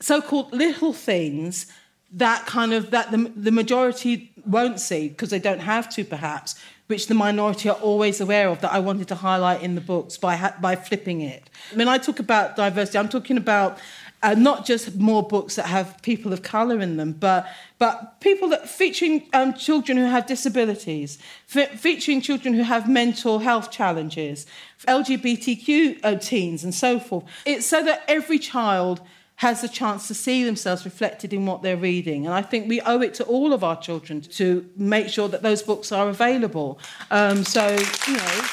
so-called 0.00 0.52
little 0.52 0.92
things 0.92 1.66
that 2.14 2.44
kind 2.46 2.72
of 2.72 2.90
that 2.90 3.10
the, 3.10 3.32
the 3.34 3.52
majority 3.52 4.32
won't 4.44 4.78
see 4.78 5.08
because 5.08 5.30
they 5.30 5.38
don't 5.38 5.60
have 5.60 5.88
to 5.88 6.04
perhaps 6.04 6.60
which 6.88 7.06
the 7.06 7.14
minority 7.14 7.70
are 7.70 7.76
always 7.76 8.20
aware 8.20 8.48
of 8.48 8.60
that 8.60 8.70
I 8.70 8.78
wanted 8.78 9.08
to 9.08 9.14
highlight 9.14 9.62
in 9.62 9.74
the 9.74 9.80
books 9.80 10.18
by 10.18 10.36
ha- 10.36 10.54
by 10.60 10.76
flipping 10.76 11.22
it. 11.22 11.48
When 11.74 11.88
I 11.88 11.96
talk 11.96 12.18
about 12.18 12.54
diversity, 12.54 12.98
I'm 12.98 13.08
talking 13.08 13.38
about 13.38 13.78
uh, 14.22 14.34
not 14.34 14.64
just 14.64 14.96
more 14.96 15.22
books 15.22 15.56
that 15.56 15.66
have 15.66 16.00
people 16.02 16.32
of 16.32 16.42
colour 16.42 16.80
in 16.80 16.96
them, 16.96 17.12
but 17.12 17.46
but 17.78 18.20
people 18.20 18.48
that 18.48 18.68
featuring 18.68 19.28
um, 19.32 19.54
children 19.54 19.98
who 19.98 20.04
have 20.04 20.26
disabilities, 20.26 21.18
featuring 21.46 22.20
children 22.20 22.54
who 22.54 22.62
have 22.62 22.88
mental 22.88 23.40
health 23.40 23.70
challenges, 23.72 24.46
LGBTQ 24.86 26.00
uh, 26.04 26.14
teens, 26.16 26.62
and 26.62 26.74
so 26.74 27.00
forth. 27.00 27.24
It's 27.44 27.66
so 27.66 27.84
that 27.84 28.04
every 28.06 28.38
child 28.38 29.00
has 29.36 29.64
a 29.64 29.68
chance 29.68 30.06
to 30.06 30.14
see 30.14 30.44
themselves 30.44 30.84
reflected 30.84 31.32
in 31.32 31.44
what 31.44 31.62
they're 31.62 31.76
reading. 31.76 32.26
And 32.26 32.34
I 32.34 32.42
think 32.42 32.68
we 32.68 32.80
owe 32.82 33.00
it 33.00 33.14
to 33.14 33.24
all 33.24 33.52
of 33.52 33.64
our 33.64 33.80
children 33.80 34.20
to 34.20 34.68
make 34.76 35.08
sure 35.08 35.26
that 35.26 35.42
those 35.42 35.64
books 35.64 35.90
are 35.90 36.08
available. 36.08 36.78
Um, 37.10 37.42
so, 37.42 37.66
you 37.66 38.14
know, 38.14 38.36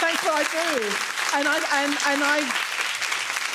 thanks 0.00 0.24
what 0.24 0.40
I 0.40 0.44
do. 0.50 0.84
And 1.36 1.48
I, 1.48 1.56
and, 1.82 1.90
and 1.90 2.24
I, 2.24 2.73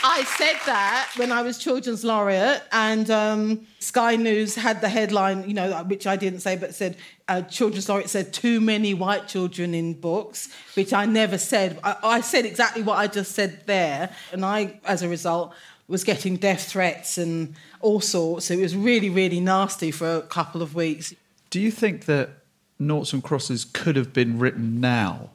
I 0.04 0.24
said 0.24 0.56
that 0.66 1.12
when 1.18 1.32
I 1.32 1.42
was 1.42 1.58
Children's 1.58 2.04
Laureate, 2.04 2.64
and 2.72 3.10
um, 3.12 3.68
Sky 3.80 4.16
News 4.16 4.56
had 4.56 4.82
the 4.82 4.90
headline, 4.90 5.48
you 5.48 5.54
know, 5.54 5.84
which 5.84 6.08
I 6.08 6.16
didn't 6.16 6.40
say, 6.40 6.56
but 6.56 6.74
said 6.74 6.96
uh, 7.28 7.42
Children's 7.44 7.90
Laureate 7.90 8.10
said 8.10 8.32
too 8.34 8.62
many 8.62 8.94
white 8.94 9.28
children 9.28 9.74
in 9.74 9.94
books, 9.94 10.50
which 10.76 10.94
I 10.94 11.06
never 11.06 11.38
said. 11.38 11.80
I, 11.84 11.96
I 12.04 12.22
said 12.22 12.46
exactly 12.46 12.82
what 12.82 12.98
I 12.98 13.08
just 13.08 13.34
said 13.34 13.66
there, 13.66 14.10
and 14.32 14.46
I, 14.46 14.80
as 14.86 15.02
a 15.02 15.10
result, 15.10 15.54
was 15.88 16.04
getting 16.04 16.38
death 16.38 16.64
threats 16.64 17.18
and 17.18 17.56
all 17.82 18.00
sorts. 18.00 18.52
It 18.52 18.60
was 18.60 18.76
really, 18.76 19.10
really 19.10 19.40
nasty 19.40 19.92
for 19.92 20.16
a 20.16 20.22
couple 20.22 20.62
of 20.62 20.76
weeks. 20.76 21.14
Do 21.50 21.60
you 21.60 21.72
think 21.72 22.06
that 22.06 22.30
Noughts 22.78 23.12
and 23.12 23.24
Crosses 23.24 23.66
could 23.66 23.96
have 23.96 24.14
been 24.14 24.40
written 24.40 24.80
now 24.80 25.32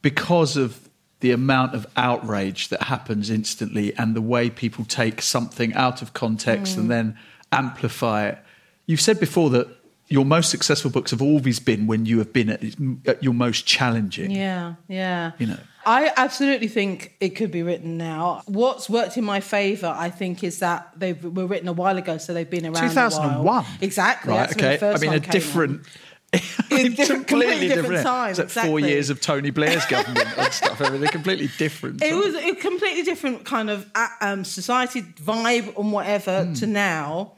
because 0.00 0.56
of 0.56 0.88
the 1.22 1.30
amount 1.30 1.74
of 1.74 1.86
outrage 1.96 2.68
that 2.68 2.82
happens 2.82 3.30
instantly 3.30 3.96
and 3.96 4.14
the 4.14 4.20
way 4.20 4.50
people 4.50 4.84
take 4.84 5.22
something 5.22 5.72
out 5.74 6.02
of 6.02 6.12
context 6.12 6.74
mm. 6.74 6.80
and 6.80 6.90
then 6.90 7.18
amplify 7.52 8.26
it. 8.28 8.38
You've 8.86 9.00
said 9.00 9.18
before 9.20 9.48
that 9.50 9.68
your 10.08 10.24
most 10.24 10.50
successful 10.50 10.90
books 10.90 11.12
have 11.12 11.22
always 11.22 11.60
been 11.60 11.86
when 11.86 12.04
you 12.04 12.18
have 12.18 12.32
been 12.32 12.50
at, 12.50 12.62
at 13.06 13.22
your 13.22 13.32
most 13.32 13.66
challenging. 13.66 14.30
Yeah, 14.32 14.74
yeah. 14.88 15.32
You 15.38 15.46
know. 15.46 15.58
I 15.86 16.12
absolutely 16.16 16.68
think 16.68 17.16
it 17.20 17.30
could 17.30 17.50
be 17.50 17.62
written 17.62 17.96
now. 17.96 18.42
What's 18.46 18.90
worked 18.90 19.16
in 19.16 19.24
my 19.24 19.40
favour, 19.40 19.92
I 19.96 20.10
think, 20.10 20.44
is 20.44 20.58
that 20.58 20.92
they 20.96 21.12
were 21.12 21.46
written 21.46 21.68
a 21.68 21.72
while 21.72 21.96
ago, 21.98 22.18
so 22.18 22.34
they've 22.34 22.48
been 22.48 22.66
around. 22.66 22.88
2001. 22.88 23.64
Exactly. 23.80 24.32
Right. 24.32 24.52
okay. 24.52 24.78
I 24.82 24.98
mean, 24.98 25.12
a 25.12 25.20
different. 25.20 25.86
In 26.32 26.40
different, 26.94 27.26
completely 27.26 27.68
different, 27.68 27.88
different 27.88 28.06
times. 28.06 28.38
It's 28.38 28.56
like 28.56 28.66
four 28.66 28.80
years 28.80 29.10
of 29.10 29.20
Tony 29.20 29.50
Blair's 29.50 29.84
government 29.86 30.26
and 30.38 30.52
stuff. 30.52 30.78
They're 30.78 31.08
completely 31.08 31.50
different. 31.58 32.02
It 32.02 32.14
was 32.14 32.34
a 32.34 32.54
completely 32.54 33.02
different 33.02 33.44
kind 33.44 33.70
of 33.70 33.90
uh, 33.94 34.08
um, 34.20 34.44
society 34.44 35.02
vibe 35.02 35.76
and 35.76 35.92
whatever 35.92 36.46
mm. 36.46 36.58
to 36.60 36.66
now. 36.66 37.32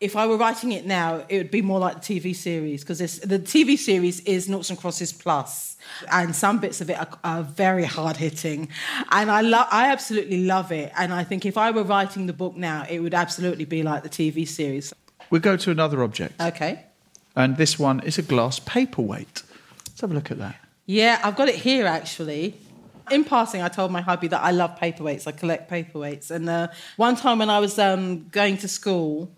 If 0.00 0.14
I 0.14 0.28
were 0.28 0.36
writing 0.36 0.70
it 0.70 0.86
now, 0.86 1.24
it 1.28 1.38
would 1.38 1.50
be 1.50 1.60
more 1.60 1.80
like 1.80 2.00
the 2.00 2.20
TV 2.20 2.34
series 2.34 2.84
because 2.84 3.18
the 3.18 3.38
TV 3.40 3.76
series 3.76 4.20
is 4.20 4.48
Noughts 4.48 4.70
and 4.70 4.78
Crosses 4.78 5.12
Plus, 5.12 5.76
and 6.12 6.36
some 6.36 6.60
bits 6.60 6.80
of 6.80 6.88
it 6.88 6.96
are, 6.96 7.08
are 7.24 7.42
very 7.42 7.82
hard 7.82 8.16
hitting, 8.16 8.68
and 9.10 9.28
I 9.28 9.40
love, 9.40 9.66
I 9.72 9.90
absolutely 9.90 10.44
love 10.44 10.70
it. 10.70 10.92
And 10.96 11.12
I 11.12 11.24
think 11.24 11.44
if 11.44 11.58
I 11.58 11.72
were 11.72 11.82
writing 11.82 12.26
the 12.26 12.32
book 12.32 12.54
now, 12.54 12.86
it 12.88 13.00
would 13.00 13.12
absolutely 13.12 13.64
be 13.64 13.82
like 13.82 14.04
the 14.04 14.08
TV 14.08 14.46
series. 14.46 14.94
We'll 15.30 15.40
go 15.40 15.56
to 15.56 15.72
another 15.72 16.04
object. 16.04 16.40
Okay. 16.40 16.84
And 17.38 17.56
this 17.56 17.78
one 17.78 18.00
is 18.00 18.18
a 18.18 18.22
glass 18.22 18.58
paperweight. 18.58 19.44
Let's 19.86 20.00
have 20.00 20.10
a 20.10 20.14
look 20.14 20.32
at 20.32 20.38
that. 20.38 20.56
Yeah, 20.86 21.20
I've 21.22 21.36
got 21.36 21.48
it 21.48 21.54
here 21.54 21.86
actually. 21.86 22.56
In 23.12 23.22
passing, 23.22 23.62
I 23.62 23.68
told 23.68 23.92
my 23.92 24.00
hubby 24.00 24.26
that 24.26 24.42
I 24.42 24.50
love 24.50 24.76
paperweights. 24.76 25.24
I 25.28 25.30
collect 25.30 25.70
paperweights. 25.70 26.32
And 26.32 26.48
uh, 26.48 26.66
one 26.96 27.14
time 27.14 27.38
when 27.38 27.48
I 27.48 27.60
was 27.60 27.78
um, 27.78 28.26
going 28.30 28.56
to 28.58 28.66
school, 28.66 29.30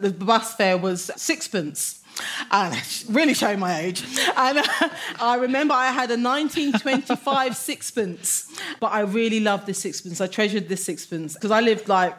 the 0.00 0.10
bus 0.10 0.54
fare 0.54 0.78
was 0.78 1.10
sixpence. 1.16 2.02
And 2.50 2.74
really 3.10 3.34
showing 3.34 3.58
my 3.58 3.80
age. 3.80 4.02
And 4.34 4.58
uh, 4.58 4.88
I 5.20 5.36
remember 5.36 5.74
I 5.74 5.92
had 5.92 6.10
a 6.10 6.16
1925 6.16 7.54
sixpence, 7.54 8.48
but 8.80 8.92
I 8.92 9.00
really 9.00 9.40
loved 9.40 9.66
this 9.66 9.78
sixpence. 9.78 10.22
I 10.22 10.26
treasured 10.26 10.70
this 10.70 10.82
sixpence 10.82 11.34
because 11.34 11.50
I 11.50 11.60
lived 11.60 11.86
like 11.86 12.16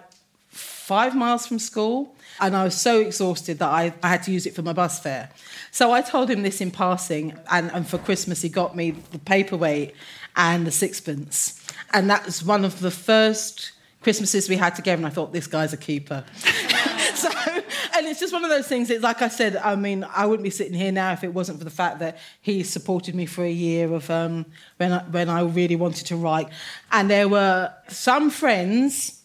five 0.53 1.15
miles 1.15 1.45
from 1.45 1.59
school. 1.59 2.15
And 2.39 2.55
I 2.55 2.63
was 2.63 2.79
so 2.79 2.99
exhausted 2.99 3.59
that 3.59 3.69
I, 3.69 3.93
I 4.01 4.09
had 4.09 4.23
to 4.23 4.31
use 4.31 4.45
it 4.45 4.55
for 4.55 4.61
my 4.61 4.73
bus 4.73 4.99
fare. 4.99 5.29
So 5.71 5.91
I 5.91 6.01
told 6.01 6.29
him 6.29 6.43
this 6.43 6.61
in 6.61 6.71
passing, 6.71 7.37
and, 7.51 7.71
and 7.71 7.87
for 7.87 7.97
Christmas, 7.97 8.41
he 8.41 8.49
got 8.49 8.75
me 8.75 8.91
the 8.91 9.19
paperweight 9.19 9.93
and 10.35 10.65
the 10.65 10.71
sixpence. 10.71 11.59
And 11.93 12.09
that 12.09 12.25
was 12.25 12.43
one 12.43 12.65
of 12.65 12.79
the 12.79 12.91
first 12.91 13.71
Christmases 14.01 14.49
we 14.49 14.57
had 14.57 14.75
together, 14.75 14.97
and 14.97 15.05
I 15.05 15.09
thought, 15.09 15.31
this 15.31 15.47
guy's 15.47 15.73
a 15.73 15.77
keeper. 15.77 16.25
so, 17.15 17.29
and 17.95 18.07
it's 18.07 18.19
just 18.19 18.33
one 18.33 18.43
of 18.43 18.49
those 18.49 18.67
things. 18.67 18.89
It's 18.89 19.03
like 19.03 19.21
I 19.21 19.29
said. 19.29 19.55
I 19.55 19.75
mean, 19.75 20.05
I 20.13 20.25
wouldn't 20.25 20.43
be 20.43 20.49
sitting 20.49 20.73
here 20.73 20.91
now 20.91 21.13
if 21.13 21.23
it 21.23 21.33
wasn't 21.33 21.59
for 21.59 21.63
the 21.63 21.71
fact 21.71 21.99
that 21.99 22.17
he 22.41 22.63
supported 22.63 23.15
me 23.15 23.25
for 23.25 23.43
a 23.43 23.51
year 23.51 23.91
of 23.93 24.09
um, 24.09 24.45
when 24.77 24.91
I, 24.91 25.03
when 25.03 25.29
I 25.29 25.41
really 25.41 25.75
wanted 25.75 26.07
to 26.07 26.15
write. 26.15 26.49
And 26.91 27.09
there 27.09 27.29
were 27.29 27.73
some 27.87 28.29
friends. 28.29 29.22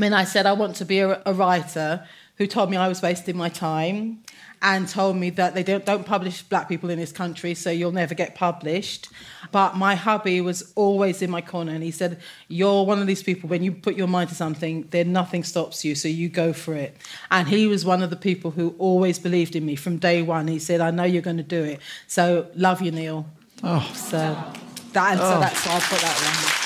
When 0.00 0.14
I 0.14 0.24
said 0.24 0.46
I 0.46 0.54
want 0.54 0.76
to 0.76 0.84
be 0.84 1.00
a, 1.00 1.22
a 1.26 1.32
writer, 1.32 2.06
who 2.40 2.46
told 2.46 2.70
me 2.70 2.76
I 2.78 2.88
was 2.88 3.02
wasting 3.02 3.36
my 3.36 3.50
time 3.50 4.22
and 4.62 4.88
told 4.88 5.14
me 5.14 5.28
that 5.28 5.54
they 5.54 5.62
don't, 5.62 5.84
don't 5.84 6.06
publish 6.06 6.42
black 6.42 6.70
people 6.70 6.88
in 6.88 6.98
this 6.98 7.12
country, 7.12 7.54
so 7.54 7.70
you'll 7.70 7.92
never 7.92 8.14
get 8.14 8.34
published. 8.34 9.08
But 9.52 9.76
my 9.76 9.94
hubby 9.94 10.40
was 10.40 10.72
always 10.74 11.20
in 11.20 11.30
my 11.30 11.42
corner, 11.42 11.72
and 11.72 11.82
he 11.82 11.90
said, 11.90 12.18
You're 12.48 12.86
one 12.86 12.98
of 12.98 13.06
these 13.06 13.22
people, 13.22 13.50
when 13.50 13.62
you 13.62 13.72
put 13.72 13.94
your 13.94 14.06
mind 14.06 14.30
to 14.30 14.34
something, 14.34 14.88
then 14.90 15.12
nothing 15.12 15.44
stops 15.44 15.84
you, 15.84 15.94
so 15.94 16.08
you 16.08 16.30
go 16.30 16.54
for 16.54 16.74
it. 16.74 16.96
And 17.30 17.46
he 17.46 17.66
was 17.66 17.84
one 17.84 18.02
of 18.02 18.08
the 18.08 18.16
people 18.16 18.52
who 18.52 18.74
always 18.78 19.18
believed 19.18 19.54
in 19.54 19.66
me 19.66 19.76
from 19.76 19.98
day 19.98 20.22
one. 20.22 20.48
He 20.48 20.58
said, 20.58 20.80
I 20.80 20.90
know 20.90 21.04
you're 21.04 21.20
going 21.20 21.36
to 21.36 21.42
do 21.42 21.62
it. 21.62 21.80
So, 22.06 22.46
love 22.54 22.80
you, 22.80 22.90
Neil. 22.90 23.26
Oh. 23.62 23.86
So. 23.94 24.16
That, 24.92 25.18
Oh. 25.20 25.34
So 25.34 25.40
that's 25.40 25.66
why 25.66 25.76
I 25.76 25.80
put 25.80 26.00
that 26.00 26.54
one. 26.54 26.59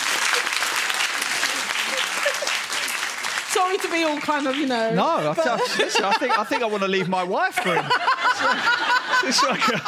To 3.82 3.90
be 3.90 4.04
all 4.04 4.18
kind 4.18 4.46
of, 4.46 4.56
you 4.56 4.66
know. 4.66 4.94
No, 4.94 5.04
I, 5.04 5.34
I, 5.36 5.56
listen, 5.78 6.04
I 6.04 6.12
think 6.14 6.38
I 6.38 6.44
think 6.44 6.62
I 6.62 6.66
want 6.66 6.82
to 6.84 6.88
leave 6.88 7.08
my 7.08 7.22
wife 7.22 7.54
for 7.54 7.74
him. 7.74 7.84
It's 9.24 9.42
like, 9.42 9.68
a, 9.68 9.82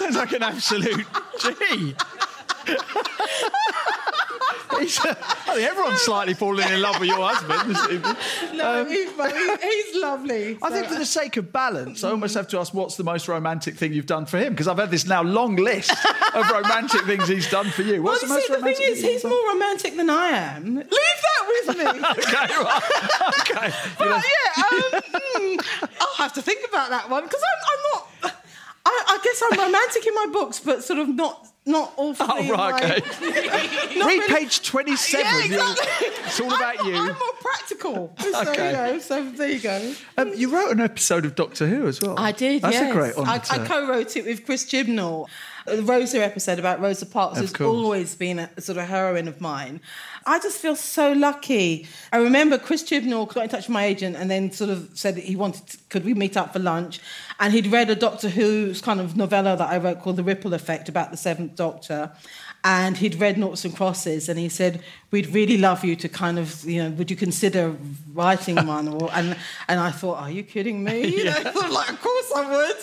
it's 0.00 0.16
like 0.16 0.32
an 0.32 0.42
absolute 0.42 1.04
G. 1.38 1.94
I 4.70 4.84
think 5.54 5.70
everyone's 5.70 6.00
slightly 6.00 6.34
falling 6.34 6.68
in 6.68 6.80
love 6.80 6.98
with 7.00 7.08
your 7.08 7.26
husband. 7.28 7.76
No, 8.54 8.84
he's, 8.84 9.10
he's 9.62 9.96
lovely. 10.02 10.58
I 10.62 10.70
think 10.70 10.86
for 10.86 10.98
the 10.98 11.06
sake 11.06 11.36
of 11.36 11.52
balance, 11.52 12.02
I 12.02 12.10
almost 12.10 12.34
have 12.34 12.48
to 12.48 12.58
ask 12.58 12.74
what's 12.74 12.96
the 12.96 13.04
most 13.04 13.28
romantic 13.28 13.76
thing 13.76 13.92
you've 13.92 14.06
done 14.06 14.26
for 14.26 14.38
him? 14.38 14.52
Because 14.52 14.66
I've 14.68 14.78
had 14.78 14.90
this 14.90 15.06
now 15.06 15.22
long 15.22 15.56
list 15.56 15.92
of 16.34 16.50
romantic 16.50 17.02
things 17.02 17.28
he's 17.28 17.48
done 17.50 17.70
for 17.70 17.82
you. 17.82 18.02
Well, 18.02 18.14
What's 18.14 18.22
you 18.22 18.28
the 18.28 18.34
most 18.34 18.46
see, 18.46 18.52
the 18.54 18.54
thing 18.54 18.64
romantic 18.64 18.88
is, 18.88 19.00
thing 19.00 19.10
he's 19.12 19.24
more 19.24 19.48
romantic 19.48 19.96
than 19.96 20.10
I 20.10 20.28
am. 20.28 20.74
Leave 20.76 20.86
that 20.90 21.64
with 21.66 21.76
me. 21.78 21.84
Okay, 22.08 22.54
right. 22.62 22.82
okay. 23.40 23.76
but 23.98 24.08
yeah, 24.08 24.62
um, 24.62 25.02
mm, 25.02 25.88
I'll 26.00 26.14
have 26.16 26.32
to 26.34 26.42
think 26.42 26.66
about 26.68 26.90
that 26.90 27.08
one 27.08 27.24
because 27.24 27.40
I'm, 27.42 27.60
I'm 27.70 27.82
not. 27.92 28.34
I, 28.86 29.04
I 29.08 29.18
guess 29.22 29.42
I'm 29.50 29.58
romantic 29.58 30.06
in 30.06 30.14
my 30.14 30.26
books, 30.32 30.60
but 30.60 30.82
sort 30.82 30.98
of 30.98 31.08
not 31.08 31.47
not 31.68 31.92
awfully. 31.96 32.48
Oh, 32.48 32.52
right, 32.52 32.82
like, 32.82 33.22
okay. 33.22 33.28
Read 34.00 34.04
really- 34.04 34.34
page 34.34 34.62
27. 34.62 35.24
Yeah, 35.24 35.44
exactly. 35.44 36.08
It's 36.28 36.40
all 36.40 36.48
about 36.54 36.80
I'm, 36.80 36.86
you. 36.86 36.94
I'm 36.94 37.06
more 37.06 37.32
practical. 37.40 38.12
So, 38.18 38.40
Okay. 38.50 38.66
you 38.66 38.72
know, 38.72 38.98
so 38.98 39.24
there 39.30 39.48
you 39.48 39.60
go. 39.60 39.94
Um, 40.18 40.32
you 40.34 40.50
wrote 40.50 40.70
an 40.70 40.80
episode 40.80 41.24
of 41.24 41.34
Doctor 41.34 41.66
Who 41.66 41.86
as 41.86 42.02
well. 42.02 42.18
I 42.18 42.32
did. 42.32 42.62
That's 42.62 42.74
yes. 42.74 42.90
a 42.90 42.92
great 42.92 43.14
honour. 43.16 43.30
I, 43.30 43.40
I 43.50 43.66
co-wrote 43.66 44.14
it 44.16 44.24
with 44.26 44.44
Chris 44.44 44.64
Chibnall. 44.64 45.28
The 45.68 45.82
Rosa 45.82 46.24
episode 46.24 46.58
about 46.58 46.80
Rosa 46.80 47.06
Parks 47.06 47.38
has 47.38 47.54
always 47.60 48.14
been 48.14 48.38
a 48.38 48.60
sort 48.60 48.78
of 48.78 48.88
heroine 48.88 49.28
of 49.28 49.40
mine. 49.40 49.80
I 50.26 50.38
just 50.38 50.58
feel 50.58 50.76
so 50.76 51.12
lucky. 51.12 51.86
I 52.12 52.18
remember 52.18 52.58
Chris 52.58 52.82
Chibnall 52.82 53.32
got 53.32 53.44
in 53.44 53.48
touch 53.48 53.68
with 53.68 53.74
my 53.74 53.84
agent 53.84 54.16
and 54.16 54.30
then 54.30 54.50
sort 54.50 54.70
of 54.70 54.90
said 54.94 55.14
that 55.16 55.24
he 55.24 55.36
wanted, 55.36 55.66
to, 55.66 55.78
could 55.90 56.04
we 56.04 56.14
meet 56.14 56.36
up 56.36 56.52
for 56.52 56.58
lunch? 56.58 57.00
And 57.40 57.52
he'd 57.52 57.68
read 57.68 57.90
a 57.90 57.94
Doctor 57.94 58.28
Who's 58.28 58.80
kind 58.80 59.00
of 59.00 59.16
novella 59.16 59.56
that 59.56 59.68
I 59.68 59.78
wrote 59.78 60.00
called 60.00 60.16
The 60.16 60.24
Ripple 60.24 60.54
Effect 60.54 60.88
about 60.88 61.10
the 61.10 61.16
Seventh 61.16 61.54
Doctor. 61.54 62.12
And 62.76 62.98
he'd 62.98 63.14
read 63.24 63.38
Noughts 63.38 63.64
and 63.64 63.74
Crosses, 63.74 64.28
and 64.28 64.38
he 64.38 64.50
said, 64.50 64.82
"We'd 65.10 65.28
really 65.38 65.56
love 65.56 65.80
you 65.88 65.96
to 66.04 66.08
kind 66.22 66.38
of, 66.38 66.46
you 66.72 66.82
know, 66.82 66.90
would 66.96 67.10
you 67.10 67.16
consider 67.16 67.74
writing 68.12 68.56
one?" 68.66 68.86
Or, 68.88 69.08
and 69.18 69.28
and 69.68 69.80
I 69.80 69.90
thought, 69.90 70.18
"Are 70.24 70.30
you 70.30 70.42
kidding 70.42 70.84
me?" 70.84 70.96
You 71.16 71.24
know, 71.24 71.32
sort 71.56 71.64
of 71.64 71.70
like, 71.80 71.90
of 71.94 72.00
course 72.08 72.30
I 72.40 72.42
would. 72.54 72.76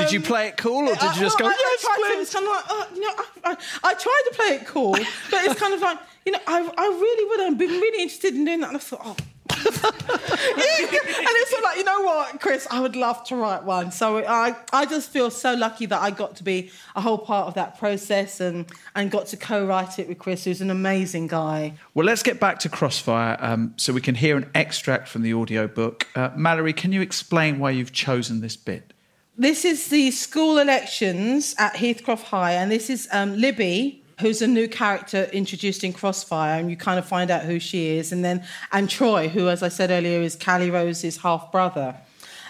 Did 0.00 0.12
you 0.12 0.18
Um, 0.20 0.26
play 0.32 0.44
it 0.48 0.56
cool 0.58 0.82
or 0.90 0.94
did 0.94 1.10
you 1.16 1.20
just 1.26 1.38
go, 1.38 1.46
I- 1.46 1.48
I 1.48 1.56
yes, 1.58 1.80
tried 1.86 1.96
to. 1.96 2.02
please? 2.02 2.22
It's 2.24 2.32
kind 2.36 2.46
of 2.46 2.52
like, 2.56 2.66
uh, 2.70 2.86
you 2.94 3.00
know, 3.00 3.14
I, 3.18 3.50
I, 3.50 3.56
I 3.90 3.92
tried 3.94 4.22
to 4.28 4.32
play 4.38 4.50
it 4.58 4.66
cool, 4.66 4.92
but 5.30 5.40
it's 5.46 5.58
kind 5.58 5.72
of 5.72 5.80
like, 5.88 5.98
you 6.26 6.32
know, 6.32 6.42
I, 6.46 6.58
I 6.84 6.86
really 7.04 7.24
would 7.30 7.40
I've 7.46 7.58
been 7.64 7.70
really 7.84 8.02
interested 8.02 8.34
in 8.34 8.44
doing 8.44 8.60
that. 8.60 8.68
And 8.68 8.76
I 8.76 8.80
thought, 8.80 9.00
oh. 9.04 9.16
and 9.60 11.36
it's 11.36 11.50
sort 11.50 11.62
of 11.62 11.64
like, 11.64 11.76
you 11.78 11.84
know 11.84 12.02
what, 12.02 12.40
Chris, 12.40 12.66
I 12.70 12.80
would 12.80 12.96
love 12.96 13.24
to 13.24 13.36
write 13.36 13.64
one. 13.64 13.92
So 13.92 14.24
I, 14.24 14.56
I 14.72 14.86
just 14.86 15.10
feel 15.10 15.30
so 15.30 15.54
lucky 15.54 15.86
that 15.86 16.00
I 16.00 16.10
got 16.10 16.36
to 16.36 16.44
be 16.44 16.70
a 16.94 17.00
whole 17.00 17.18
part 17.18 17.48
of 17.48 17.54
that 17.54 17.78
process 17.78 18.40
and, 18.40 18.66
and 18.94 19.10
got 19.10 19.26
to 19.28 19.36
co-write 19.36 19.98
it 19.98 20.08
with 20.08 20.18
Chris, 20.18 20.44
who's 20.44 20.60
an 20.60 20.70
amazing 20.70 21.26
guy. 21.26 21.74
Well, 21.94 22.06
let's 22.06 22.22
get 22.22 22.40
back 22.40 22.58
to 22.60 22.68
Crossfire 22.68 23.36
um, 23.40 23.74
so 23.76 23.92
we 23.92 24.00
can 24.00 24.14
hear 24.14 24.36
an 24.36 24.50
extract 24.54 25.08
from 25.08 25.22
the 25.22 25.34
audiobook. 25.34 26.06
Uh, 26.14 26.30
Malorie, 26.30 26.76
can 26.76 26.92
you 26.92 27.00
explain 27.00 27.58
why 27.58 27.70
you've 27.70 27.92
chosen 27.92 28.40
this 28.40 28.56
bit? 28.56 28.92
This 29.36 29.64
is 29.64 29.88
the 29.88 30.10
school 30.10 30.58
elections 30.58 31.54
at 31.58 31.74
Heathcroft 31.74 32.24
High, 32.24 32.52
and 32.52 32.70
this 32.70 32.90
is 32.90 33.08
um, 33.10 33.38
Libby, 33.38 33.99
who's 34.20 34.42
a 34.42 34.46
new 34.46 34.68
character 34.68 35.24
introduced 35.32 35.82
in 35.82 35.92
Crossfire, 35.92 36.60
and 36.60 36.70
you 36.70 36.76
kind 36.76 36.98
of 36.98 37.06
find 37.06 37.30
out 37.30 37.42
who 37.42 37.58
she 37.58 37.98
is, 37.98 38.12
and 38.12 38.24
then 38.24 38.44
and 38.72 38.88
Troy, 38.88 39.28
who, 39.28 39.48
as 39.48 39.62
I 39.62 39.68
said 39.68 39.90
earlier, 39.90 40.20
is 40.20 40.36
Callie 40.36 40.70
Rose's 40.70 41.18
half 41.18 41.50
brother, 41.50 41.96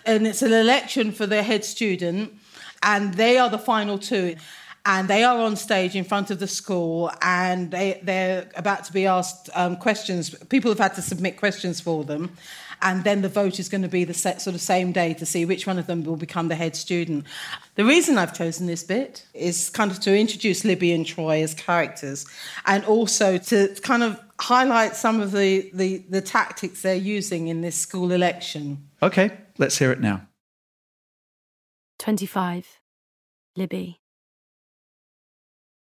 and 0.04 0.26
it's 0.26 0.42
an 0.42 0.52
election 0.52 1.12
for 1.12 1.26
their 1.26 1.42
head 1.42 1.64
student, 1.64 2.33
and 2.83 3.14
they 3.14 3.38
are 3.38 3.48
the 3.50 3.59
final 3.59 3.98
two. 3.98 4.37
And 4.87 5.09
they 5.09 5.24
are 5.24 5.38
on 5.38 5.56
stage 5.56 5.94
in 5.94 6.04
front 6.04 6.30
of 6.30 6.38
the 6.38 6.46
school, 6.46 7.12
and 7.20 7.70
they, 7.70 8.00
they're 8.02 8.48
about 8.56 8.85
to 8.85 8.92
be 8.94 9.04
asked 9.04 9.50
um, 9.54 9.76
questions. 9.76 10.35
People 10.48 10.70
have 10.70 10.78
had 10.78 10.94
to 10.94 11.02
submit 11.02 11.37
questions 11.37 11.83
for 11.83 12.02
them, 12.02 12.30
and 12.82 13.04
then 13.04 13.22
the 13.22 13.28
vote 13.28 13.58
is 13.58 13.68
going 13.68 13.82
to 13.82 13.88
be 13.88 14.04
the 14.04 14.14
set, 14.14 14.40
sort 14.40 14.54
of 14.54 14.60
same 14.60 14.92
day 14.92 15.14
to 15.14 15.26
see 15.26 15.44
which 15.44 15.66
one 15.66 15.78
of 15.78 15.86
them 15.86 16.04
will 16.04 16.16
become 16.16 16.48
the 16.48 16.54
head 16.54 16.76
student. 16.76 17.24
The 17.74 17.84
reason 17.84 18.18
I've 18.18 18.34
chosen 18.34 18.66
this 18.66 18.82
bit 18.82 19.26
is 19.34 19.70
kind 19.70 19.90
of 19.90 20.00
to 20.00 20.16
introduce 20.16 20.64
Libby 20.64 20.92
and 20.92 21.06
Troy 21.06 21.42
as 21.42 21.54
characters, 21.54 22.26
and 22.66 22.84
also 22.84 23.38
to 23.38 23.74
kind 23.82 24.02
of 24.02 24.20
highlight 24.40 24.96
some 24.96 25.20
of 25.20 25.32
the, 25.32 25.70
the, 25.74 25.98
the 26.08 26.20
tactics 26.20 26.82
they're 26.82 26.94
using 26.94 27.48
in 27.48 27.60
this 27.60 27.76
school 27.76 28.12
election. 28.12 28.88
Okay, 29.02 29.30
let's 29.58 29.78
hear 29.78 29.92
it 29.92 30.00
now. 30.00 30.26
25. 31.98 32.66
Libby. 33.56 34.00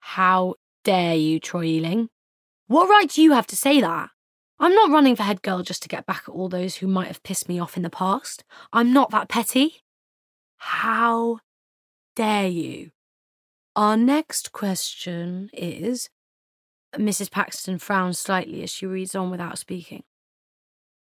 How 0.01 0.55
dare 0.83 1.15
you, 1.15 1.39
Troy 1.39 1.65
Ealing? 1.65 2.09
What 2.67 2.89
right 2.89 3.09
do 3.09 3.21
you 3.21 3.33
have 3.33 3.47
to 3.49 3.57
say 3.57 3.81
that? 3.81 4.11
I'm 4.61 4.75
not 4.75 4.91
running 4.91 5.17
for 5.17 5.23
head 5.23 5.41
girl 5.41 5.63
just 5.63 5.83
to 5.83 5.89
get 5.89 6.05
back 6.05 6.25
at 6.29 6.33
all 6.33 6.51
those 6.51 6.77
who 6.77 6.87
might 6.87 7.09
have 7.09 7.23
pissed 7.23 7.49
me 7.49 7.59
off 7.59 7.79
in 7.79 7.83
the 7.83 7.89
past. 7.89 8.45
I'm 8.75 8.93
not 8.93 9.11
that 9.11 9.31
petty. 9.31 9.83
How 10.59 11.39
dare 12.15 12.49
you? 12.49 12.91
Our 13.75 13.97
next 13.97 14.53
question 14.53 15.49
is 15.55 16.11
Mrs. 16.95 17.31
Paxton 17.31 17.79
frowns 17.79 18.19
slightly 18.19 18.63
as 18.63 18.71
she 18.71 18.85
reads 18.85 19.15
on 19.15 19.31
without 19.31 19.59
speaking. 19.59 20.03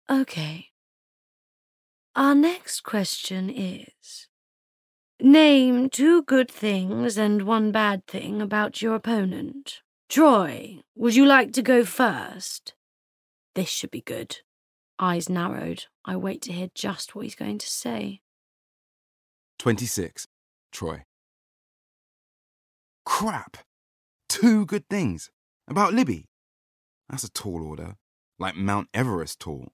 Okay. 0.08 0.68
Our 2.16 2.34
next 2.34 2.80
question 2.80 3.50
is 3.50 4.28
Name 5.20 5.90
two 5.90 6.22
good 6.22 6.50
things 6.50 7.18
and 7.18 7.42
one 7.42 7.72
bad 7.72 8.06
thing 8.06 8.40
about 8.40 8.80
your 8.80 8.94
opponent. 8.94 9.82
Troy, 10.08 10.78
would 10.96 11.14
you 11.14 11.26
like 11.26 11.52
to 11.52 11.62
go 11.62 11.84
first? 11.84 12.72
This 13.54 13.68
should 13.68 13.90
be 13.90 14.00
good. 14.00 14.38
Eyes 14.98 15.28
narrowed. 15.28 15.84
I 16.04 16.16
wait 16.16 16.42
to 16.42 16.52
hear 16.52 16.70
just 16.74 17.14
what 17.14 17.24
he's 17.24 17.34
going 17.34 17.58
to 17.58 17.68
say. 17.68 18.20
26. 19.58 20.26
Troy. 20.72 21.04
Crap! 23.04 23.58
Two 24.28 24.66
good 24.66 24.88
things. 24.88 25.30
About 25.68 25.94
Libby. 25.94 26.26
That's 27.08 27.24
a 27.24 27.30
tall 27.30 27.66
order. 27.66 27.96
Like 28.38 28.56
Mount 28.56 28.88
Everest 28.92 29.40
tall. 29.40 29.72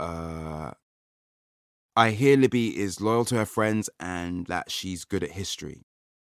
Uh. 0.00 0.72
I 1.96 2.10
hear 2.10 2.36
Libby 2.36 2.76
is 2.76 3.00
loyal 3.00 3.24
to 3.26 3.36
her 3.36 3.46
friends 3.46 3.88
and 4.00 4.46
that 4.48 4.70
she's 4.70 5.04
good 5.04 5.22
at 5.22 5.30
history. 5.32 5.86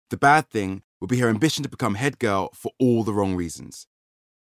The 0.09 0.16
bad 0.16 0.49
thing 0.49 0.83
would 1.01 1.11
be 1.11 1.18
her 1.18 1.29
ambition 1.29 1.62
to 1.64 1.68
become 1.68 1.96
head 1.96 2.18
girl 2.18 2.51
for 2.55 2.73
all 2.79 3.05
the 3.05 3.12
wrong 3.12 3.37
reasons. 3.37 3.87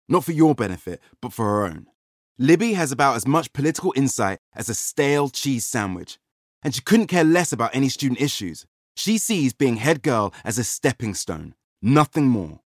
Not 0.10 0.26
for 0.26 0.32
your 0.32 0.56
benefit, 0.56 1.00
but 1.22 1.32
for 1.32 1.46
her 1.46 1.66
own. 1.66 1.86
Libby 2.40 2.74
has 2.74 2.92
about 2.92 3.16
as 3.16 3.28
much 3.28 3.54
political 3.54 3.94
insight 3.96 4.40
as 4.56 4.68
a 4.68 4.74
stale 4.74 5.30
cheese 5.30 5.66
sandwich, 5.66 6.18
and 6.64 6.74
she 6.74 6.82
couldn't 6.82 7.08
care 7.08 7.24
less 7.24 7.52
about 7.52 7.76
any 7.76 7.90
student 7.90 8.20
issues. 8.20 8.66
She 8.96 9.18
sees 9.20 9.54
being 9.54 9.76
head 9.76 10.02
girl 10.02 10.34
as 10.44 10.58
a 10.58 10.64
stepping 10.64 11.14
stone, 11.14 11.54
nothing 11.82 12.28
more. 12.28 12.62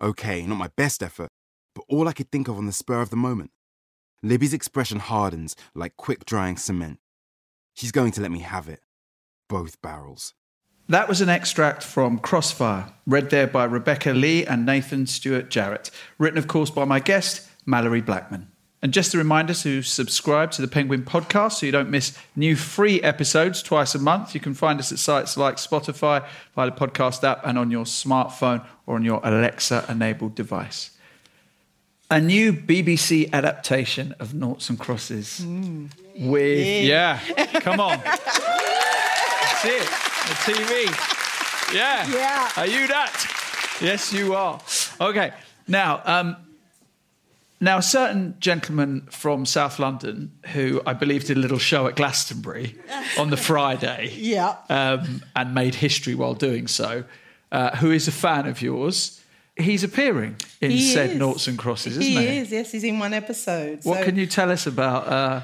Okay, 0.00 0.46
not 0.46 0.58
my 0.58 0.70
best 0.76 1.02
effort, 1.02 1.30
but 1.74 1.84
all 1.88 2.06
I 2.06 2.12
could 2.12 2.30
think 2.30 2.46
of 2.46 2.56
on 2.56 2.66
the 2.66 2.72
spur 2.72 3.02
of 3.02 3.10
the 3.10 3.16
moment. 3.16 3.50
Libby's 4.22 4.54
expression 4.54 5.00
hardens 5.00 5.56
like 5.74 5.96
quick 5.96 6.24
drying 6.24 6.56
cement. 6.56 7.00
She's 7.74 7.92
going 7.92 8.12
to 8.12 8.20
let 8.20 8.30
me 8.30 8.40
have 8.40 8.68
it. 8.68 8.80
Both 9.48 9.82
barrels. 9.82 10.34
That 10.88 11.08
was 11.08 11.20
an 11.20 11.28
extract 11.28 11.82
from 11.82 12.20
Crossfire, 12.20 12.92
read 13.08 13.30
there 13.30 13.48
by 13.48 13.64
Rebecca 13.64 14.12
Lee 14.12 14.46
and 14.46 14.64
Nathan 14.64 15.06
Stewart 15.06 15.50
Jarrett, 15.50 15.90
written, 16.16 16.38
of 16.38 16.46
course, 16.46 16.70
by 16.70 16.84
my 16.84 17.00
guest, 17.00 17.48
Malorie 17.66 18.04
Blackman. 18.04 18.52
And 18.82 18.92
just 18.92 19.12
a 19.12 19.18
reminder 19.18 19.52
to 19.52 19.82
subscribe 19.82 20.52
to 20.52 20.62
the 20.62 20.68
Penguin 20.68 21.02
podcast 21.02 21.54
so 21.54 21.66
you 21.66 21.72
don't 21.72 21.90
miss 21.90 22.16
new 22.36 22.54
free 22.54 23.02
episodes 23.02 23.64
twice 23.64 23.96
a 23.96 23.98
month. 23.98 24.32
You 24.32 24.40
can 24.40 24.54
find 24.54 24.78
us 24.78 24.92
at 24.92 25.00
sites 25.00 25.36
like 25.36 25.56
Spotify, 25.56 26.24
via 26.54 26.70
the 26.70 26.76
podcast 26.76 27.24
app, 27.24 27.44
and 27.44 27.58
on 27.58 27.72
your 27.72 27.84
smartphone 27.84 28.64
or 28.86 28.94
on 28.94 29.02
your 29.02 29.20
Alexa 29.24 29.86
enabled 29.88 30.36
device. 30.36 30.92
A 32.12 32.20
new 32.20 32.52
BBC 32.52 33.32
adaptation 33.32 34.14
of 34.20 34.34
Noughts 34.34 34.70
and 34.70 34.78
Crosses 34.78 35.40
mm. 35.40 35.90
with, 36.20 36.84
yeah, 36.84 37.18
come 37.60 37.80
on. 37.80 37.98
That's 38.04 39.64
it, 39.64 40.15
the 40.26 40.34
TV. 40.52 41.74
Yeah. 41.74 42.06
Yeah. 42.08 42.50
Are 42.56 42.66
you 42.66 42.86
that? 42.88 43.76
Yes, 43.80 44.12
you 44.12 44.34
are. 44.34 44.60
Okay. 45.00 45.32
Now, 45.68 46.00
um, 46.04 46.36
now, 47.60 47.78
a 47.78 47.82
certain 47.82 48.36
gentleman 48.38 49.08
from 49.10 49.46
South 49.46 49.78
London 49.78 50.30
who 50.52 50.82
I 50.86 50.92
believe 50.92 51.24
did 51.24 51.36
a 51.38 51.40
little 51.40 51.58
show 51.58 51.86
at 51.86 51.96
Glastonbury 51.96 52.76
on 53.18 53.30
the 53.30 53.36
Friday 53.38 54.12
Yeah. 54.14 54.56
um, 54.68 55.22
and 55.34 55.54
made 55.54 55.74
history 55.74 56.14
while 56.14 56.34
doing 56.34 56.66
so, 56.66 57.04
uh, 57.50 57.74
who 57.76 57.90
is 57.92 58.08
a 58.08 58.12
fan 58.12 58.46
of 58.46 58.60
yours, 58.60 59.22
he's 59.56 59.82
appearing 59.82 60.36
in 60.60 60.70
He 60.70 60.92
said 60.92 61.10
is. 61.12 61.16
Noughts 61.16 61.46
and 61.48 61.58
Crosses, 61.58 61.96
isn't 61.96 62.02
he 62.02 62.16
he? 62.28 62.38
is, 62.38 62.52
yes, 62.52 62.72
he's 62.72 62.84
in 62.84 62.98
one 62.98 63.14
episode. 63.14 63.80
What 63.84 63.98
so- 64.00 64.04
can 64.04 64.16
you 64.16 64.26
tell 64.26 64.50
us 64.50 64.66
about 64.66 65.08
uh, 65.08 65.40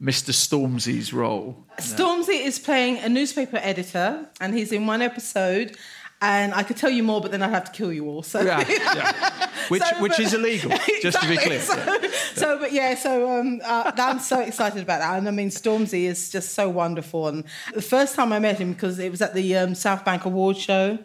Mr. 0.00 0.30
Stormzy's 0.32 1.12
role? 1.12 1.56
Stormzy 1.78 2.44
is 2.44 2.58
playing 2.58 2.98
a 2.98 3.08
newspaper 3.08 3.58
editor, 3.60 4.26
and 4.40 4.54
he's 4.54 4.72
in 4.72 4.86
one 4.86 5.02
episode. 5.02 5.76
And 6.20 6.52
I 6.52 6.64
could 6.64 6.76
tell 6.76 6.90
you 6.90 7.04
more, 7.04 7.20
but 7.20 7.30
then 7.30 7.42
I'd 7.42 7.50
have 7.50 7.66
to 7.66 7.70
kill 7.72 7.92
you 7.92 8.08
all. 8.08 8.24
So, 8.24 8.40
Yeah, 8.40 8.64
yeah. 8.68 9.50
Which, 9.68 9.82
So, 9.82 10.02
which 10.02 10.12
but- 10.12 10.20
is 10.20 10.34
illegal, 10.34 10.72
just 11.00 11.20
to 11.20 11.28
be 11.28 11.36
clear. 11.46 11.60
So, 11.60 12.00
so, 12.34 12.58
but 12.58 12.72
yeah, 12.72 12.94
so 12.96 13.38
um, 13.38 13.60
uh, 13.64 13.92
I'm 13.96 14.18
so 14.18 14.40
excited 14.40 14.82
about 14.82 14.98
that. 15.00 15.16
And 15.18 15.28
I 15.28 15.30
mean, 15.30 15.50
Stormzy 15.50 16.04
is 16.04 16.30
just 16.30 16.54
so 16.54 16.68
wonderful. 16.68 17.28
And 17.28 17.44
the 17.74 17.82
first 17.82 18.16
time 18.16 18.32
I 18.32 18.38
met 18.40 18.58
him, 18.58 18.72
because 18.72 18.98
it 18.98 19.10
was 19.12 19.20
at 19.22 19.34
the 19.34 19.56
um, 19.58 19.74
South 19.76 20.04
Bank 20.04 20.24
Awards 20.24 20.58
show, 20.58 20.98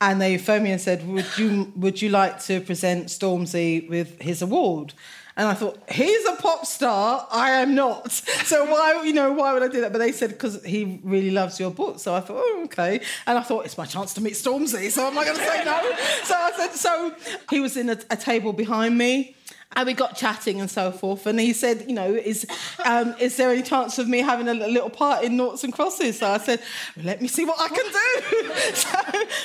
and 0.00 0.20
they 0.20 0.38
phoned 0.38 0.64
me 0.64 0.70
and 0.70 0.80
said, 0.80 1.06
"Would 1.08 1.26
you 1.38 1.72
would 1.76 2.00
you 2.00 2.08
like 2.10 2.40
to 2.44 2.60
present 2.60 3.06
Stormzy 3.08 3.88
with 3.88 4.20
his 4.22 4.40
award?" 4.42 4.94
And 5.36 5.48
I 5.48 5.54
thought, 5.54 5.78
he's 5.90 6.24
a 6.26 6.36
pop 6.36 6.64
star. 6.64 7.26
I 7.30 7.50
am 7.62 7.74
not. 7.74 8.12
So 8.44 8.66
why, 8.66 9.02
you 9.04 9.14
know, 9.14 9.32
why 9.32 9.54
would 9.54 9.62
I 9.62 9.68
do 9.68 9.80
that? 9.80 9.90
But 9.90 9.98
they 9.98 10.12
said 10.12 10.30
because 10.30 10.62
he 10.64 11.00
really 11.02 11.30
loves 11.30 11.58
your 11.58 11.70
book. 11.70 11.98
So 11.98 12.14
I 12.14 12.20
thought, 12.20 12.36
oh, 12.38 12.62
okay. 12.64 13.00
And 13.26 13.38
I 13.38 13.42
thought 13.42 13.64
it's 13.64 13.78
my 13.78 13.86
chance 13.86 14.12
to 14.14 14.20
meet 14.20 14.34
Stormzy. 14.34 14.90
So 14.90 15.06
am 15.06 15.16
I 15.16 15.24
going 15.24 15.36
to 15.38 15.42
say 15.42 15.64
no? 15.64 15.80
So 16.24 16.34
I 16.34 16.52
said, 16.56 16.72
so 16.72 17.14
he 17.48 17.60
was 17.60 17.78
in 17.78 17.88
a, 17.88 17.98
a 18.10 18.16
table 18.16 18.52
behind 18.52 18.98
me. 18.98 19.34
And 19.76 19.86
we 19.86 19.92
got 19.94 20.16
chatting 20.16 20.60
and 20.60 20.70
so 20.70 20.90
forth. 20.92 21.26
And 21.26 21.38
he 21.40 21.52
said, 21.52 21.84
you 21.88 21.94
know, 21.94 22.12
is 22.14 22.46
um, 22.84 23.14
is 23.20 23.36
there 23.36 23.50
any 23.50 23.62
chance 23.62 23.98
of 23.98 24.08
me 24.08 24.18
having 24.20 24.48
a 24.48 24.54
little 24.54 24.90
part 24.90 25.24
in 25.24 25.36
Noughts 25.36 25.64
and 25.64 25.72
Crosses? 25.72 26.18
So 26.18 26.28
I 26.30 26.38
said, 26.38 26.60
let 27.02 27.20
me 27.20 27.28
see 27.28 27.44
what 27.44 27.58
I 27.60 27.68
can 27.68 27.84
do. 27.84 28.54
so, 28.74 28.98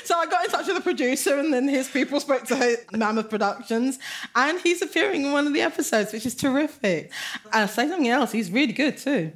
so 0.04 0.18
I 0.18 0.26
got 0.28 0.46
in 0.46 0.52
touch 0.52 0.68
with 0.68 0.76
the 0.76 0.82
producer, 0.84 1.38
and 1.38 1.54
then 1.54 1.68
his 1.68 1.90
people 1.90 2.20
spoke 2.20 2.46
to 2.48 2.78
Mammoth 2.94 3.30
Productions, 3.30 4.00
and 4.36 4.60
he's 4.62 4.82
appearing 4.82 5.26
in 5.26 5.32
one 5.32 5.48
of 5.48 5.54
the 5.54 5.62
episodes, 5.62 6.14
which 6.14 6.26
is 6.26 6.36
terrific. 6.36 7.12
And 7.46 7.54
I'll 7.64 7.68
say 7.68 7.88
something 7.88 8.08
else, 8.08 8.32
he's 8.32 8.52
really 8.52 8.74
good 8.74 8.98
too. 8.98 9.32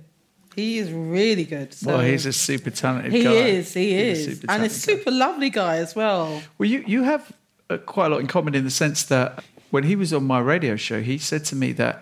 He 0.55 0.77
is 0.77 0.91
really 0.91 1.45
good. 1.45 1.73
So 1.73 1.87
Well, 1.87 1.99
he's 2.01 2.27
a 2.27 2.33
super 2.33 2.69
talented 2.69 3.11
guy. 3.11 3.17
he 3.17 3.23
guy. 3.23 3.31
is, 3.31 3.73
he 3.73 3.91
He's 3.93 4.27
a 4.27 4.31
is, 4.31 4.39
super 4.39 4.51
and 4.51 4.63
a 4.63 4.67
talented 4.69 4.71
guy. 4.71 4.93
super 4.95 5.11
lovely 5.11 5.49
guy 5.49 5.77
as 5.77 5.95
well. 5.95 6.43
Well, 6.59 6.69
you, 6.69 6.83
you 6.85 7.01
have 7.01 7.31
uh, 7.71 7.77
quite 7.79 8.05
a 8.05 8.09
lot 8.09 8.19
in 8.19 8.27
common 8.27 8.53
in 8.53 8.63
the 8.63 8.69
sense 8.69 9.03
that 9.05 9.43
when 9.73 9.83
he 9.85 9.95
was 9.95 10.13
on 10.13 10.23
my 10.23 10.39
radio 10.39 10.75
show, 10.75 11.01
he 11.01 11.17
said 11.17 11.43
to 11.45 11.55
me 11.55 11.71
that 11.73 11.95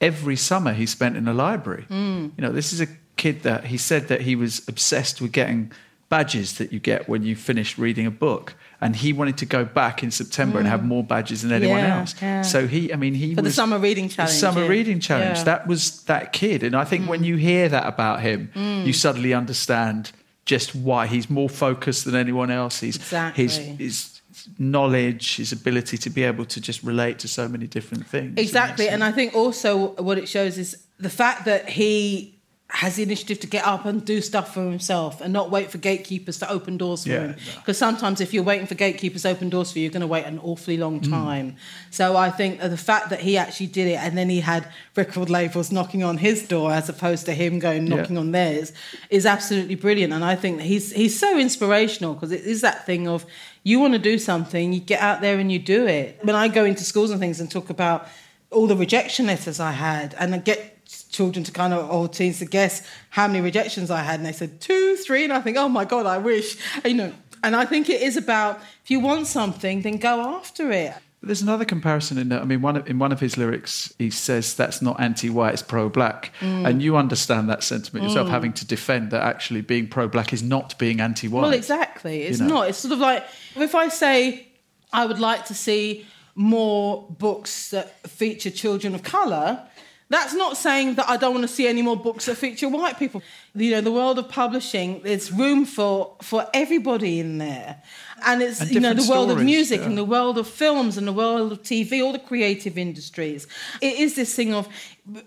every 0.00 0.36
summer 0.36 0.72
he 0.72 0.86
spent 0.86 1.16
in 1.16 1.26
a 1.26 1.34
library. 1.34 1.84
Mm. 1.90 2.30
You 2.36 2.42
know, 2.44 2.52
this 2.52 2.72
is 2.72 2.80
a 2.80 2.86
kid 3.16 3.42
that 3.42 3.64
he 3.72 3.76
said 3.76 4.06
that 4.06 4.20
he 4.20 4.36
was 4.36 4.62
obsessed 4.68 5.20
with 5.20 5.32
getting 5.32 5.72
badges 6.08 6.58
that 6.58 6.72
you 6.72 6.78
get 6.78 7.08
when 7.08 7.22
you 7.24 7.34
finish 7.34 7.76
reading 7.76 8.06
a 8.06 8.10
book. 8.10 8.54
And 8.80 8.94
he 8.94 9.12
wanted 9.12 9.36
to 9.38 9.46
go 9.46 9.64
back 9.64 10.02
in 10.04 10.10
September 10.12 10.58
and 10.60 10.68
have 10.68 10.84
more 10.84 11.02
badges 11.02 11.42
than 11.42 11.50
anyone 11.52 11.80
Mm. 11.80 11.88
Yeah, 11.88 11.98
else. 12.00 12.14
yeah. 12.22 12.42
So 12.42 12.68
he, 12.68 12.92
I 12.92 12.96
mean, 12.96 13.14
he 13.14 13.34
For 13.34 13.42
the 13.42 13.50
summer 13.50 13.78
reading 13.78 14.08
challenge. 14.08 14.32
the 14.34 14.38
summer 14.38 14.62
yeah. 14.62 14.68
reading 14.68 15.00
challenge. 15.00 15.38
Mm. 15.40 15.44
That 15.44 15.66
was 15.66 16.02
that 16.04 16.32
kid. 16.32 16.62
And 16.62 16.76
I 16.76 16.84
think 16.84 17.08
when 17.08 17.24
you 17.24 17.34
hear 17.36 17.68
that 17.68 17.86
about 17.94 18.20
him, 18.22 18.50
you 18.86 18.92
suddenly 18.92 19.34
understand 19.34 20.12
just 20.46 20.74
why 20.74 21.08
he's 21.08 21.28
more 21.28 21.48
focused 21.48 22.04
than 22.04 22.14
anyone 22.14 22.50
else. 22.50 22.78
He's 22.80 22.96
Exactly. 22.96 23.48
his 23.48 24.17
knowledge, 24.58 25.36
his 25.36 25.52
ability 25.52 25.96
to 25.98 26.10
be 26.10 26.24
able 26.24 26.44
to 26.46 26.60
just 26.60 26.82
relate 26.82 27.18
to 27.20 27.28
so 27.28 27.48
many 27.48 27.66
different 27.66 28.06
things. 28.06 28.34
Exactly. 28.38 28.88
And 28.88 29.02
I 29.04 29.12
think 29.12 29.34
also 29.34 29.88
what 30.02 30.18
it 30.18 30.28
shows 30.28 30.58
is 30.58 30.76
the 30.98 31.10
fact 31.10 31.44
that 31.44 31.68
he 31.68 32.34
has 32.70 32.96
the 32.96 33.02
initiative 33.02 33.40
to 33.40 33.46
get 33.46 33.64
up 33.64 33.86
and 33.86 34.04
do 34.04 34.20
stuff 34.20 34.52
for 34.52 34.62
himself 34.62 35.22
and 35.22 35.32
not 35.32 35.50
wait 35.50 35.70
for 35.70 35.78
gatekeepers 35.78 36.38
to 36.38 36.50
open 36.50 36.76
doors 36.76 37.04
for 37.04 37.08
Yeah, 37.08 37.20
him. 37.20 37.30
no. 37.30 37.52
Because 37.60 37.78
sometimes 37.78 38.20
if 38.20 38.34
you're 38.34 38.42
waiting 38.42 38.66
for 38.66 38.74
gatekeepers 38.74 39.22
to 39.22 39.30
open 39.30 39.48
doors 39.48 39.72
for 39.72 39.78
you, 39.78 39.84
you're 39.84 39.90
going 39.90 40.02
to 40.02 40.06
wait 40.06 40.26
an 40.26 40.38
awfully 40.40 40.76
long 40.76 41.00
Mm. 41.00 41.08
time. 41.08 41.56
So 41.90 42.14
I 42.18 42.28
think 42.30 42.60
the 42.60 42.76
fact 42.76 43.08
that 43.08 43.20
he 43.20 43.38
actually 43.38 43.68
did 43.68 43.86
it 43.88 43.98
and 44.02 44.18
then 44.18 44.28
he 44.28 44.40
had 44.40 44.68
record 44.96 45.30
labels 45.30 45.72
knocking 45.72 46.04
on 46.04 46.18
his 46.18 46.46
door 46.46 46.70
as 46.70 46.90
opposed 46.90 47.24
to 47.24 47.32
him 47.32 47.58
going 47.58 47.86
Yeah. 47.86 47.96
knocking 47.96 48.18
on 48.18 48.32
theirs 48.32 48.74
is 49.08 49.24
absolutely 49.24 49.74
brilliant. 49.74 50.12
And 50.12 50.22
I 50.22 50.36
think 50.36 50.60
he's 50.60 50.92
he's 50.92 51.18
so 51.18 51.38
inspirational 51.38 52.12
because 52.12 52.32
it 52.32 52.42
is 52.44 52.60
that 52.60 52.84
thing 52.84 53.08
of 53.08 53.24
you 53.62 53.80
want 53.80 53.94
to 53.94 53.98
do 53.98 54.18
something, 54.18 54.72
you 54.72 54.80
get 54.80 55.00
out 55.00 55.20
there 55.20 55.38
and 55.38 55.50
you 55.50 55.58
do 55.58 55.86
it. 55.86 56.18
When 56.22 56.36
I 56.36 56.48
go 56.48 56.64
into 56.64 56.84
schools 56.84 57.10
and 57.10 57.20
things 57.20 57.40
and 57.40 57.50
talk 57.50 57.70
about 57.70 58.08
all 58.50 58.66
the 58.66 58.76
rejection 58.76 59.26
letters 59.26 59.60
I 59.60 59.72
had 59.72 60.14
and 60.18 60.34
I 60.34 60.38
get 60.38 60.74
children 61.10 61.44
to 61.44 61.52
kind 61.52 61.74
of 61.74 61.90
or 61.90 62.08
teens 62.08 62.38
to 62.38 62.46
guess 62.46 62.86
how 63.10 63.26
many 63.26 63.40
rejections 63.40 63.90
I 63.90 64.00
had 64.00 64.20
and 64.20 64.26
they 64.26 64.32
said 64.32 64.60
two, 64.60 64.96
three, 64.96 65.24
and 65.24 65.32
I 65.32 65.40
think, 65.40 65.56
oh 65.56 65.68
my 65.68 65.84
God, 65.84 66.06
I 66.06 66.18
wish. 66.18 66.56
You 66.84 66.94
know, 66.94 67.12
and 67.42 67.54
I 67.54 67.64
think 67.64 67.88
it 67.88 68.02
is 68.02 68.16
about 68.16 68.60
if 68.84 68.90
you 68.90 69.00
want 69.00 69.26
something, 69.26 69.82
then 69.82 69.98
go 69.98 70.20
after 70.36 70.70
it. 70.70 70.94
But 71.20 71.26
there's 71.28 71.42
another 71.42 71.64
comparison 71.64 72.16
in 72.16 72.28
that. 72.28 72.42
I 72.42 72.44
mean, 72.44 72.62
one 72.62 72.76
of, 72.76 72.88
in 72.88 72.98
one 73.00 73.10
of 73.10 73.18
his 73.18 73.36
lyrics, 73.36 73.92
he 73.98 74.08
says 74.10 74.54
that's 74.54 74.80
not 74.80 75.00
anti-white, 75.00 75.52
it's 75.52 75.62
pro-black, 75.62 76.32
Mm. 76.40 76.68
and 76.68 76.82
you 76.82 76.96
understand 76.96 77.48
that 77.50 77.62
sentiment 77.64 78.04
yourself, 78.04 78.28
having 78.28 78.52
to 78.52 78.64
defend 78.66 79.10
that 79.10 79.22
actually 79.22 79.62
being 79.62 79.88
pro-black 79.88 80.32
is 80.32 80.42
not 80.44 80.78
being 80.78 81.00
anti-white. 81.00 81.42
Well, 81.42 81.52
exactly. 81.52 82.22
It's 82.22 82.38
You 82.38 82.46
know. 82.46 82.54
not. 82.54 82.68
It's 82.68 82.78
sort 82.78 82.92
of 82.92 83.00
like 83.00 83.24
if 83.56 83.74
I 83.74 83.88
say 83.88 84.46
I 84.92 85.06
would 85.06 85.18
like 85.18 85.46
to 85.46 85.54
see 85.54 86.06
more 86.36 87.04
books 87.18 87.70
that 87.70 88.08
feature 88.08 88.50
children 88.50 88.94
of 88.94 89.02
colour. 89.02 89.64
That's 90.10 90.32
not 90.32 90.56
saying 90.56 90.94
that 90.94 91.08
I 91.08 91.18
don't 91.18 91.34
want 91.34 91.46
to 91.46 91.52
see 91.52 91.66
any 91.68 91.82
more 91.82 91.96
books 91.96 92.26
that 92.26 92.36
feature 92.36 92.68
white 92.68 92.98
people. 92.98 93.22
You 93.54 93.72
know, 93.72 93.80
the 93.82 93.92
world 93.92 94.18
of 94.18 94.28
publishing, 94.30 95.02
there's 95.02 95.30
room 95.30 95.66
for 95.66 96.16
for 96.22 96.46
everybody 96.54 97.20
in 97.20 97.36
there, 97.36 97.82
and 98.24 98.42
it's 98.42 98.60
And 98.60 98.70
you 98.70 98.80
know 98.80 98.94
the 98.94 99.08
world 99.08 99.30
of 99.30 99.42
music 99.42 99.80
yeah. 99.80 99.86
and 99.86 99.98
the 99.98 100.04
world 100.04 100.38
of 100.38 100.48
films 100.48 100.96
and 100.96 101.06
the 101.06 101.12
world 101.12 101.52
of 101.52 101.62
TV, 101.62 102.02
all 102.02 102.12
the 102.12 102.18
creative 102.18 102.78
industries. 102.78 103.46
It 103.82 103.98
is 103.98 104.14
this 104.14 104.34
thing 104.34 104.54
of 104.54 104.66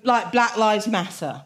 like 0.03 0.31
Black 0.31 0.57
Lives 0.57 0.87
Matter. 0.87 1.43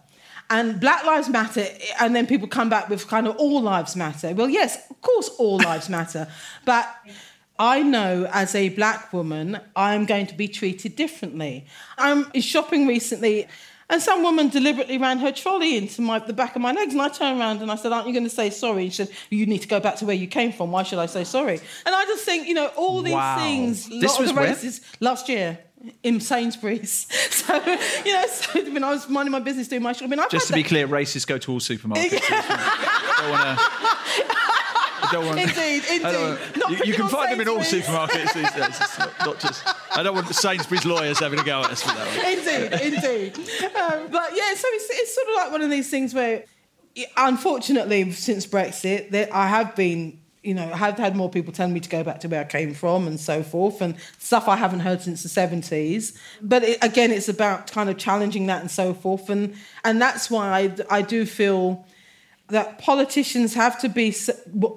And 0.47 0.79
Black 0.79 1.03
Lives 1.03 1.27
Matter, 1.27 1.65
and 1.99 2.15
then 2.15 2.27
people 2.27 2.47
come 2.47 2.69
back 2.69 2.87
with 2.87 3.07
kind 3.07 3.27
of 3.27 3.35
all 3.37 3.63
lives 3.63 3.95
matter. 3.95 4.31
Well, 4.35 4.47
yes, 4.47 4.77
of 4.91 5.01
course, 5.01 5.27
all 5.39 5.57
lives 5.57 5.89
matter. 5.89 6.27
But 6.65 6.87
I 7.57 7.83
know 7.83 8.27
as 8.33 8.53
a 8.55 8.69
black 8.69 9.13
woman, 9.13 9.59
I'm 9.75 10.05
going 10.05 10.27
to 10.27 10.33
be 10.35 10.47
treated 10.47 10.95
differently. 10.95 11.65
I'm 11.97 12.31
shopping 12.41 12.85
recently, 12.85 13.47
and 13.89 14.01
some 14.01 14.23
woman 14.23 14.49
deliberately 14.49 14.97
ran 14.97 15.19
her 15.19 15.31
trolley 15.31 15.77
into 15.77 16.01
my, 16.01 16.19
the 16.19 16.33
back 16.33 16.55
of 16.55 16.61
my 16.61 16.71
legs. 16.73 16.93
And 16.93 17.01
I 17.01 17.07
turned 17.09 17.39
around 17.39 17.61
and 17.61 17.71
I 17.71 17.75
said, 17.75 17.91
Aren't 17.91 18.07
you 18.07 18.13
going 18.13 18.23
to 18.25 18.29
say 18.29 18.49
sorry? 18.49 18.83
And 18.83 18.91
she 18.93 19.05
said, 19.05 19.15
You 19.29 19.45
need 19.45 19.59
to 19.61 19.67
go 19.67 19.79
back 19.79 19.95
to 19.97 20.05
where 20.05 20.15
you 20.15 20.27
came 20.27 20.51
from. 20.51 20.71
Why 20.71 20.83
should 20.83 20.99
I 20.99 21.05
say 21.05 21.23
sorry? 21.23 21.59
And 21.85 21.95
I 21.95 22.03
just 22.05 22.25
think, 22.25 22.47
you 22.47 22.55
know, 22.55 22.67
all 22.75 23.01
these 23.01 23.13
Wow. 23.13 23.37
things, 23.37 23.87
This 23.87 24.15
of 24.15 24.21
was 24.21 24.33
the 24.33 24.41
races 24.41 24.81
last 24.99 25.29
year. 25.29 25.59
In 26.01 26.19
Sainsbury's, 26.19 27.05
so 27.31 27.53
you 28.03 28.13
know, 28.13 28.25
so 28.27 28.71
when 28.71 28.83
I 28.83 28.89
was 28.89 29.07
minding 29.07 29.31
my 29.31 29.39
business 29.39 29.67
doing 29.67 29.83
my 29.83 29.91
shopping, 29.93 30.17
I've 30.17 30.31
Just 30.31 30.47
to 30.47 30.53
be 30.53 30.63
clear, 30.63 30.87
racists 30.87 31.27
go 31.27 31.37
to 31.37 31.51
all 31.51 31.59
supermarkets. 31.59 32.27
wanna, 33.29 33.57
I 35.09 35.11
don't 35.11 35.25
want. 35.25 35.39
Indeed, 35.39 35.83
indeed. 35.89 36.37
Not 36.57 36.69
you, 36.71 36.77
you 36.85 36.93
can 36.93 37.07
find 37.07 37.31
them 37.31 37.41
in 37.41 37.47
all 37.47 37.59
supermarkets 37.59 38.33
these 38.33 38.51
days. 38.51 38.99
Not, 38.99 39.19
not 39.25 39.39
just. 39.39 39.67
I 39.95 40.03
don't 40.03 40.15
want 40.15 40.27
Sainsbury's 40.33 40.85
lawyers 40.85 41.19
having 41.19 41.39
a 41.39 41.43
go 41.43 41.61
at 41.61 41.71
us 41.71 41.85
with 41.85 41.95
that. 41.95 42.07
One. 42.07 42.93
indeed, 42.93 43.35
indeed. 43.35 43.37
Um, 43.75 44.07
but 44.11 44.31
yeah, 44.35 44.53
so 44.55 44.67
it's, 44.71 44.89
it's 44.89 45.15
sort 45.15 45.27
of 45.27 45.35
like 45.35 45.51
one 45.51 45.61
of 45.61 45.69
these 45.69 45.89
things 45.89 46.13
where, 46.13 46.45
unfortunately, 47.17 48.11
since 48.11 48.45
Brexit, 48.45 49.11
there, 49.11 49.29
I 49.31 49.47
have 49.47 49.75
been, 49.75 50.19
you 50.43 50.53
know, 50.53 50.71
I 50.71 50.77
have 50.77 50.97
had 50.97 51.15
more 51.15 51.29
people 51.29 51.53
telling 51.53 51.73
me 51.73 51.79
to 51.79 51.89
go 51.89 52.03
back 52.03 52.19
to 52.21 52.27
where 52.27 52.41
I 52.41 52.45
came 52.45 52.73
from 52.73 53.07
and 53.07 53.19
so 53.19 53.43
forth, 53.43 53.81
and 53.81 53.95
stuff 54.19 54.47
I 54.47 54.55
haven't 54.55 54.81
heard 54.81 55.01
since 55.01 55.23
the 55.23 55.29
seventies. 55.29 56.17
But 56.41 56.63
it, 56.63 56.83
again, 56.83 57.11
it's 57.11 57.29
about 57.29 57.71
kind 57.71 57.89
of 57.89 57.97
challenging 57.97 58.47
that 58.47 58.61
and 58.61 58.71
so 58.71 58.93
forth, 58.93 59.29
and 59.29 59.55
and 59.83 60.01
that's 60.01 60.29
why 60.29 60.49
I, 60.89 60.97
I 60.97 61.01
do 61.01 61.25
feel 61.25 61.85
that 62.49 62.77
politicians 62.77 63.55
have 63.55 63.79
to 63.79 63.89
be 63.89 64.15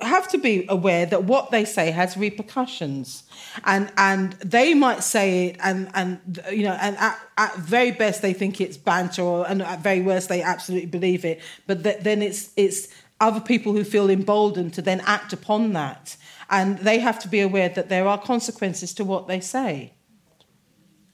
have 0.01 0.27
to 0.29 0.39
be 0.39 0.65
aware 0.69 1.05
that 1.05 1.25
what 1.25 1.51
they 1.51 1.65
say 1.65 1.91
has 1.91 2.17
repercussions. 2.17 3.25
And 3.65 3.93
and 3.99 4.33
they 4.35 4.73
might 4.75 5.03
say 5.03 5.49
it 5.49 5.57
and 5.63 5.91
and 5.95 6.41
you 6.51 6.63
know 6.63 6.79
and 6.81 6.97
at, 6.97 7.19
at 7.37 7.57
very 7.57 7.91
best 7.91 8.23
they 8.23 8.33
think 8.33 8.61
it's 8.61 8.79
banter 8.79 9.23
or 9.23 9.47
and 9.47 9.61
at 9.61 9.81
very 9.81 10.01
worst 10.01 10.29
they 10.29 10.43
absolutely 10.43 10.89
believe 10.89 11.25
it. 11.25 11.41
But 11.67 11.85
th- 11.85 12.03
then 12.03 12.23
it's 12.23 12.53
it's 12.57 12.89
other 13.21 13.41
people 13.41 13.73
who 13.73 13.85
feel 13.85 14.09
emboldened 14.09 14.73
to 14.75 14.83
then 14.83 15.03
act 15.05 15.33
upon 15.33 15.73
that. 15.75 16.17
And 16.51 16.79
they 16.79 17.01
have 17.01 17.19
to 17.21 17.29
be 17.29 17.41
aware 17.41 17.69
that 17.69 17.91
there 17.91 18.09
are 18.09 18.17
consequences 18.17 18.95
to 18.95 19.05
what 19.05 19.29
they 19.29 19.41
say. 19.41 19.93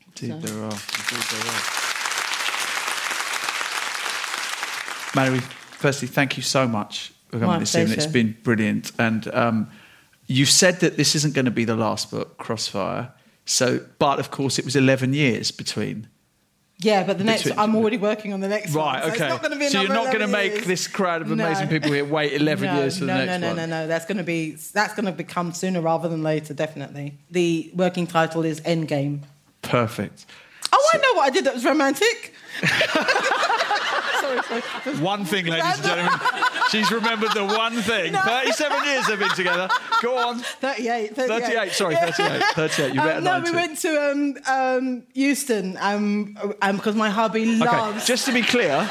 Indeed, 0.06 0.42
there 0.42 0.62
are. 0.62 0.70
Indeed, 0.70 1.24
there 1.30 1.50
are. 1.50 1.62
Mary, 5.16 5.40
firstly, 5.74 6.08
thank 6.08 6.36
you 6.36 6.42
so 6.42 6.66
much 6.66 7.12
for 7.28 7.38
coming 7.38 7.46
My 7.46 7.58
this 7.58 7.74
evening. 7.74 7.96
It's 7.98 8.06
been 8.06 8.36
brilliant. 8.42 8.92
And 8.98 9.32
um, 9.34 9.70
you 10.26 10.46
said 10.46 10.80
that 10.80 10.96
this 10.96 11.14
isn't 11.14 11.34
going 11.34 11.44
to 11.44 11.50
be 11.50 11.64
the 11.64 11.76
last 11.76 12.10
book, 12.10 12.38
Crossfire. 12.38 13.12
So, 13.44 13.80
but 13.98 14.18
of 14.18 14.30
course, 14.30 14.58
it 14.58 14.64
was 14.64 14.74
11 14.74 15.12
years 15.12 15.50
between 15.50 16.08
Yeah, 16.78 17.04
but 17.04 17.18
the 17.18 17.24
next 17.24 17.42
Between- 17.42 17.58
I'm 17.58 17.76
already 17.76 17.98
working 17.98 18.32
on 18.32 18.40
the 18.40 18.48
next 18.48 18.74
one. 18.74 18.86
Right, 18.86 19.02
so 19.02 19.08
okay. 19.10 19.24
It's 19.24 19.34
not 19.34 19.42
going 19.42 19.52
to 19.52 19.58
be 19.58 19.68
so 19.68 19.82
you're 19.82 19.92
not 19.92 20.06
going 20.06 20.20
to 20.20 20.26
make 20.26 20.64
this 20.64 20.86
crowd 20.88 21.20
of 21.22 21.28
No. 21.28 21.44
amazing 21.44 21.68
people 21.68 21.92
here 21.92 22.04
wait 22.06 22.32
11 22.32 22.66
no, 22.66 22.78
years 22.80 22.98
for 22.98 23.04
the 23.04 23.12
no, 23.12 23.24
next 23.24 23.28
no, 23.32 23.38
no, 23.38 23.46
one. 23.48 23.56
no, 23.56 23.82
no. 23.82 23.86
That's 23.86 24.06
going 24.06 24.16
to 24.18 24.24
be 24.24 24.52
that's 24.72 24.94
going 24.94 25.04
to 25.06 25.12
become 25.12 25.52
sooner 25.52 25.80
rather 25.82 26.08
than 26.08 26.22
later, 26.22 26.54
definitely. 26.54 27.18
The 27.30 27.70
working 27.74 28.06
title 28.06 28.44
is 28.44 28.60
Endgame. 28.62 29.20
Perfect. 29.60 30.24
Oh, 30.72 30.90
I 30.94 30.96
know 30.98 31.12
what 31.14 31.24
I 31.26 31.30
did 31.30 31.44
that 31.44 31.54
was 31.54 31.64
romantic. 31.64 32.34
sorry, 34.24 34.62
sorry. 34.62 34.96
One 34.98 35.24
thing, 35.24 35.46
ladies 35.46 35.74
and 35.76 35.82
gentlemen. 35.84 36.20
She's 36.70 36.90
remembered 36.90 37.32
the 37.34 37.44
one 37.44 37.74
thing. 37.82 38.12
37 38.14 38.84
years 38.84 39.06
they've 39.06 39.18
been 39.18 39.28
together. 39.30 39.68
Go 40.02 40.16
on. 40.16 40.38
38, 40.40 41.14
38. 41.14 41.42
38, 41.42 41.72
sorry, 41.72 41.94
38. 41.96 42.42
38. 42.54 42.94
You 42.94 43.00
better 43.00 43.18
Um, 43.18 43.24
no, 43.24 43.32
90. 43.38 43.50
we 43.50 43.56
went 43.56 43.78
to 43.78 44.10
um, 44.10 44.34
um, 44.48 45.02
Euston 45.14 45.76
um, 45.80 46.36
um, 46.62 46.76
because 46.76 46.96
my 46.96 47.10
hubby 47.10 47.42
Okay, 47.42 47.64
loves. 47.64 48.06
just 48.06 48.24
to 48.26 48.32
be 48.32 48.42
clear, 48.42 48.88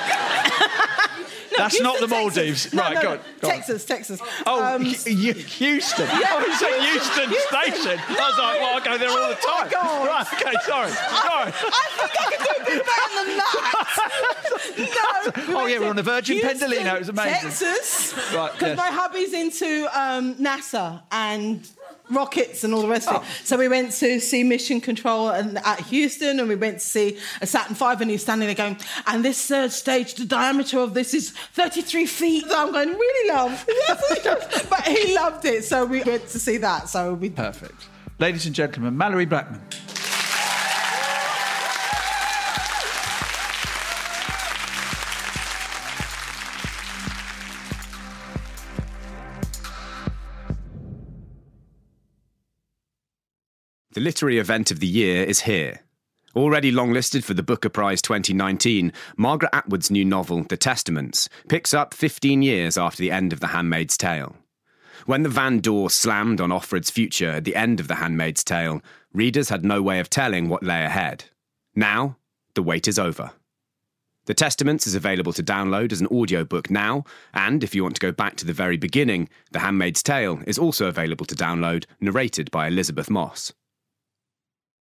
that's 1.57 1.79
not 1.81 1.99
the 1.99 2.07
Maldives. 2.07 2.63
Texas. 2.63 2.79
Right, 2.79 2.93
no, 2.95 3.01
go 3.01 3.11
on. 3.11 3.19
Go 3.41 3.47
on. 3.47 3.53
Texas, 3.53 3.85
Texas. 3.85 4.19
Oh, 4.45 4.63
Um, 4.75 4.83
Houston. 4.83 5.13
Oh, 5.13 5.17
you 5.17 5.33
said 5.81 6.09
Houston, 6.81 7.29
Houston. 7.29 7.49
Station. 7.49 7.99
I 7.99 8.11
was 8.11 8.37
like, 8.37 8.59
well, 8.59 8.77
I 8.77 8.79
go 8.83 8.97
there 8.97 9.09
all 9.09 9.29
the 9.29 9.37
Oh, 9.43 9.59
time. 9.59 9.69
God. 9.71 10.07
Right, 10.07 10.27
okay, 10.33 10.53
sorry. 10.65 10.91
Sorry. 10.91 11.47
I 11.47 11.49
think 12.07 12.19
I 12.19 12.21
can 12.31 12.39
do 12.45 12.51
a 12.61 12.63
bit 12.65 12.85
better 12.85 13.25
than 13.25 13.37
that. 13.37 13.53
no. 15.47 15.59
Oh, 15.59 15.65
yeah, 15.67 15.79
we're 15.79 15.89
on 15.89 15.95
the 15.95 16.03
Virgin 16.03 16.37
Houston, 16.37 16.59
Pendolino. 16.69 16.95
It 16.95 16.99
was 16.99 17.09
amazing. 17.09 17.33
Texas. 17.41 18.13
Right, 18.33 18.51
Because 18.53 18.67
yes. 18.69 18.77
my 18.77 18.91
hubby's 18.91 19.33
into 19.33 19.87
um, 19.93 20.35
NASA 20.35 21.01
and 21.11 21.67
rockets 22.15 22.63
and 22.63 22.73
all 22.73 22.81
the 22.81 22.87
rest 22.87 23.07
of 23.09 23.17
Oh. 23.17 23.19
it. 23.21 23.45
So 23.47 23.57
we 23.57 23.67
went 23.67 23.91
to 23.93 24.19
see 24.19 24.43
Mission 24.43 24.79
Control 24.81 25.29
and, 25.29 25.57
at 25.59 25.79
Houston 25.81 26.39
and 26.39 26.47
we 26.47 26.55
went 26.55 26.79
to 26.79 26.85
see 26.85 27.17
a 27.41 27.47
Saturn 27.47 27.75
V 27.75 27.85
and 28.01 28.09
he's 28.11 28.21
standing 28.21 28.47
there 28.47 28.55
going, 28.55 28.77
and 29.07 29.23
this 29.25 29.45
third 29.47 29.71
stage, 29.71 30.15
the 30.15 30.25
diameter 30.25 30.79
of 30.79 30.93
this 30.93 31.13
is 31.13 31.31
33 31.31 32.05
feet. 32.05 32.45
So 32.47 32.57
I'm 32.67 32.71
going, 32.71 32.89
really, 32.89 33.29
love? 33.29 33.65
Yes. 33.67 34.65
but 34.69 34.83
he 34.87 35.15
loved 35.15 35.45
it. 35.45 35.63
So 35.63 35.85
we 35.85 36.03
went 36.03 36.27
to 36.29 36.39
see 36.39 36.57
that. 36.57 36.89
So 36.89 37.13
we 37.13 37.29
Perfect. 37.29 37.87
Ladies 38.19 38.45
and 38.45 38.55
gentlemen, 38.55 38.95
Malorie 38.95 39.27
Blackman. 39.27 39.61
The 53.93 54.01
literary 54.01 54.39
event 54.39 54.71
of 54.71 54.79
the 54.79 54.87
year 54.87 55.23
is 55.23 55.41
here. 55.41 55.81
Already 56.35 56.71
longlisted 56.71 57.23
for 57.23 57.35
the 57.35 57.43
Booker 57.43 57.69
Prize 57.69 58.01
2019, 58.01 58.91
Margaret 59.17 59.51
Atwood's 59.53 59.91
new 59.91 60.03
novel, 60.03 60.45
The 60.49 60.57
Testaments, 60.57 61.29
picks 61.47 61.75
up 61.75 61.93
15 61.93 62.41
years 62.41 62.75
after 62.75 63.03
the 63.03 63.11
end 63.11 63.33
of 63.33 63.39
The 63.39 63.47
Handmaid's 63.47 63.95
Tale. 63.95 64.35
When 65.05 65.21
the 65.21 65.29
van 65.29 65.59
door 65.59 65.91
slammed 65.91 66.41
on 66.41 66.49
Offred's 66.49 66.89
future 66.89 67.29
at 67.29 67.43
the 67.43 67.55
end 67.55 67.79
of 67.79 67.87
The 67.87 67.95
Handmaid's 67.95 68.43
Tale, 68.43 68.81
readers 69.13 69.49
had 69.49 69.63
no 69.63 69.79
way 69.83 69.99
of 69.99 70.09
telling 70.09 70.49
what 70.49 70.63
lay 70.63 70.83
ahead. 70.83 71.25
Now, 71.75 72.17
the 72.55 72.63
wait 72.63 72.87
is 72.87 72.97
over. 72.97 73.29
The 74.25 74.33
Testaments 74.33 74.87
is 74.87 74.95
available 74.95 75.33
to 75.33 75.43
download 75.43 75.91
as 75.91 76.01
an 76.01 76.07
audiobook 76.07 76.71
now, 76.71 77.03
and 77.35 77.63
if 77.63 77.75
you 77.75 77.83
want 77.83 77.93
to 77.97 78.01
go 78.01 78.11
back 78.11 78.37
to 78.37 78.45
the 78.45 78.53
very 78.53 78.77
beginning, 78.77 79.29
The 79.51 79.59
Handmaid's 79.59 80.01
Tale 80.01 80.41
is 80.47 80.57
also 80.57 80.87
available 80.87 81.27
to 81.27 81.35
download, 81.35 81.85
narrated 82.01 82.49
by 82.49 82.65
Elisabeth 82.65 83.11
Moss. 83.11 83.53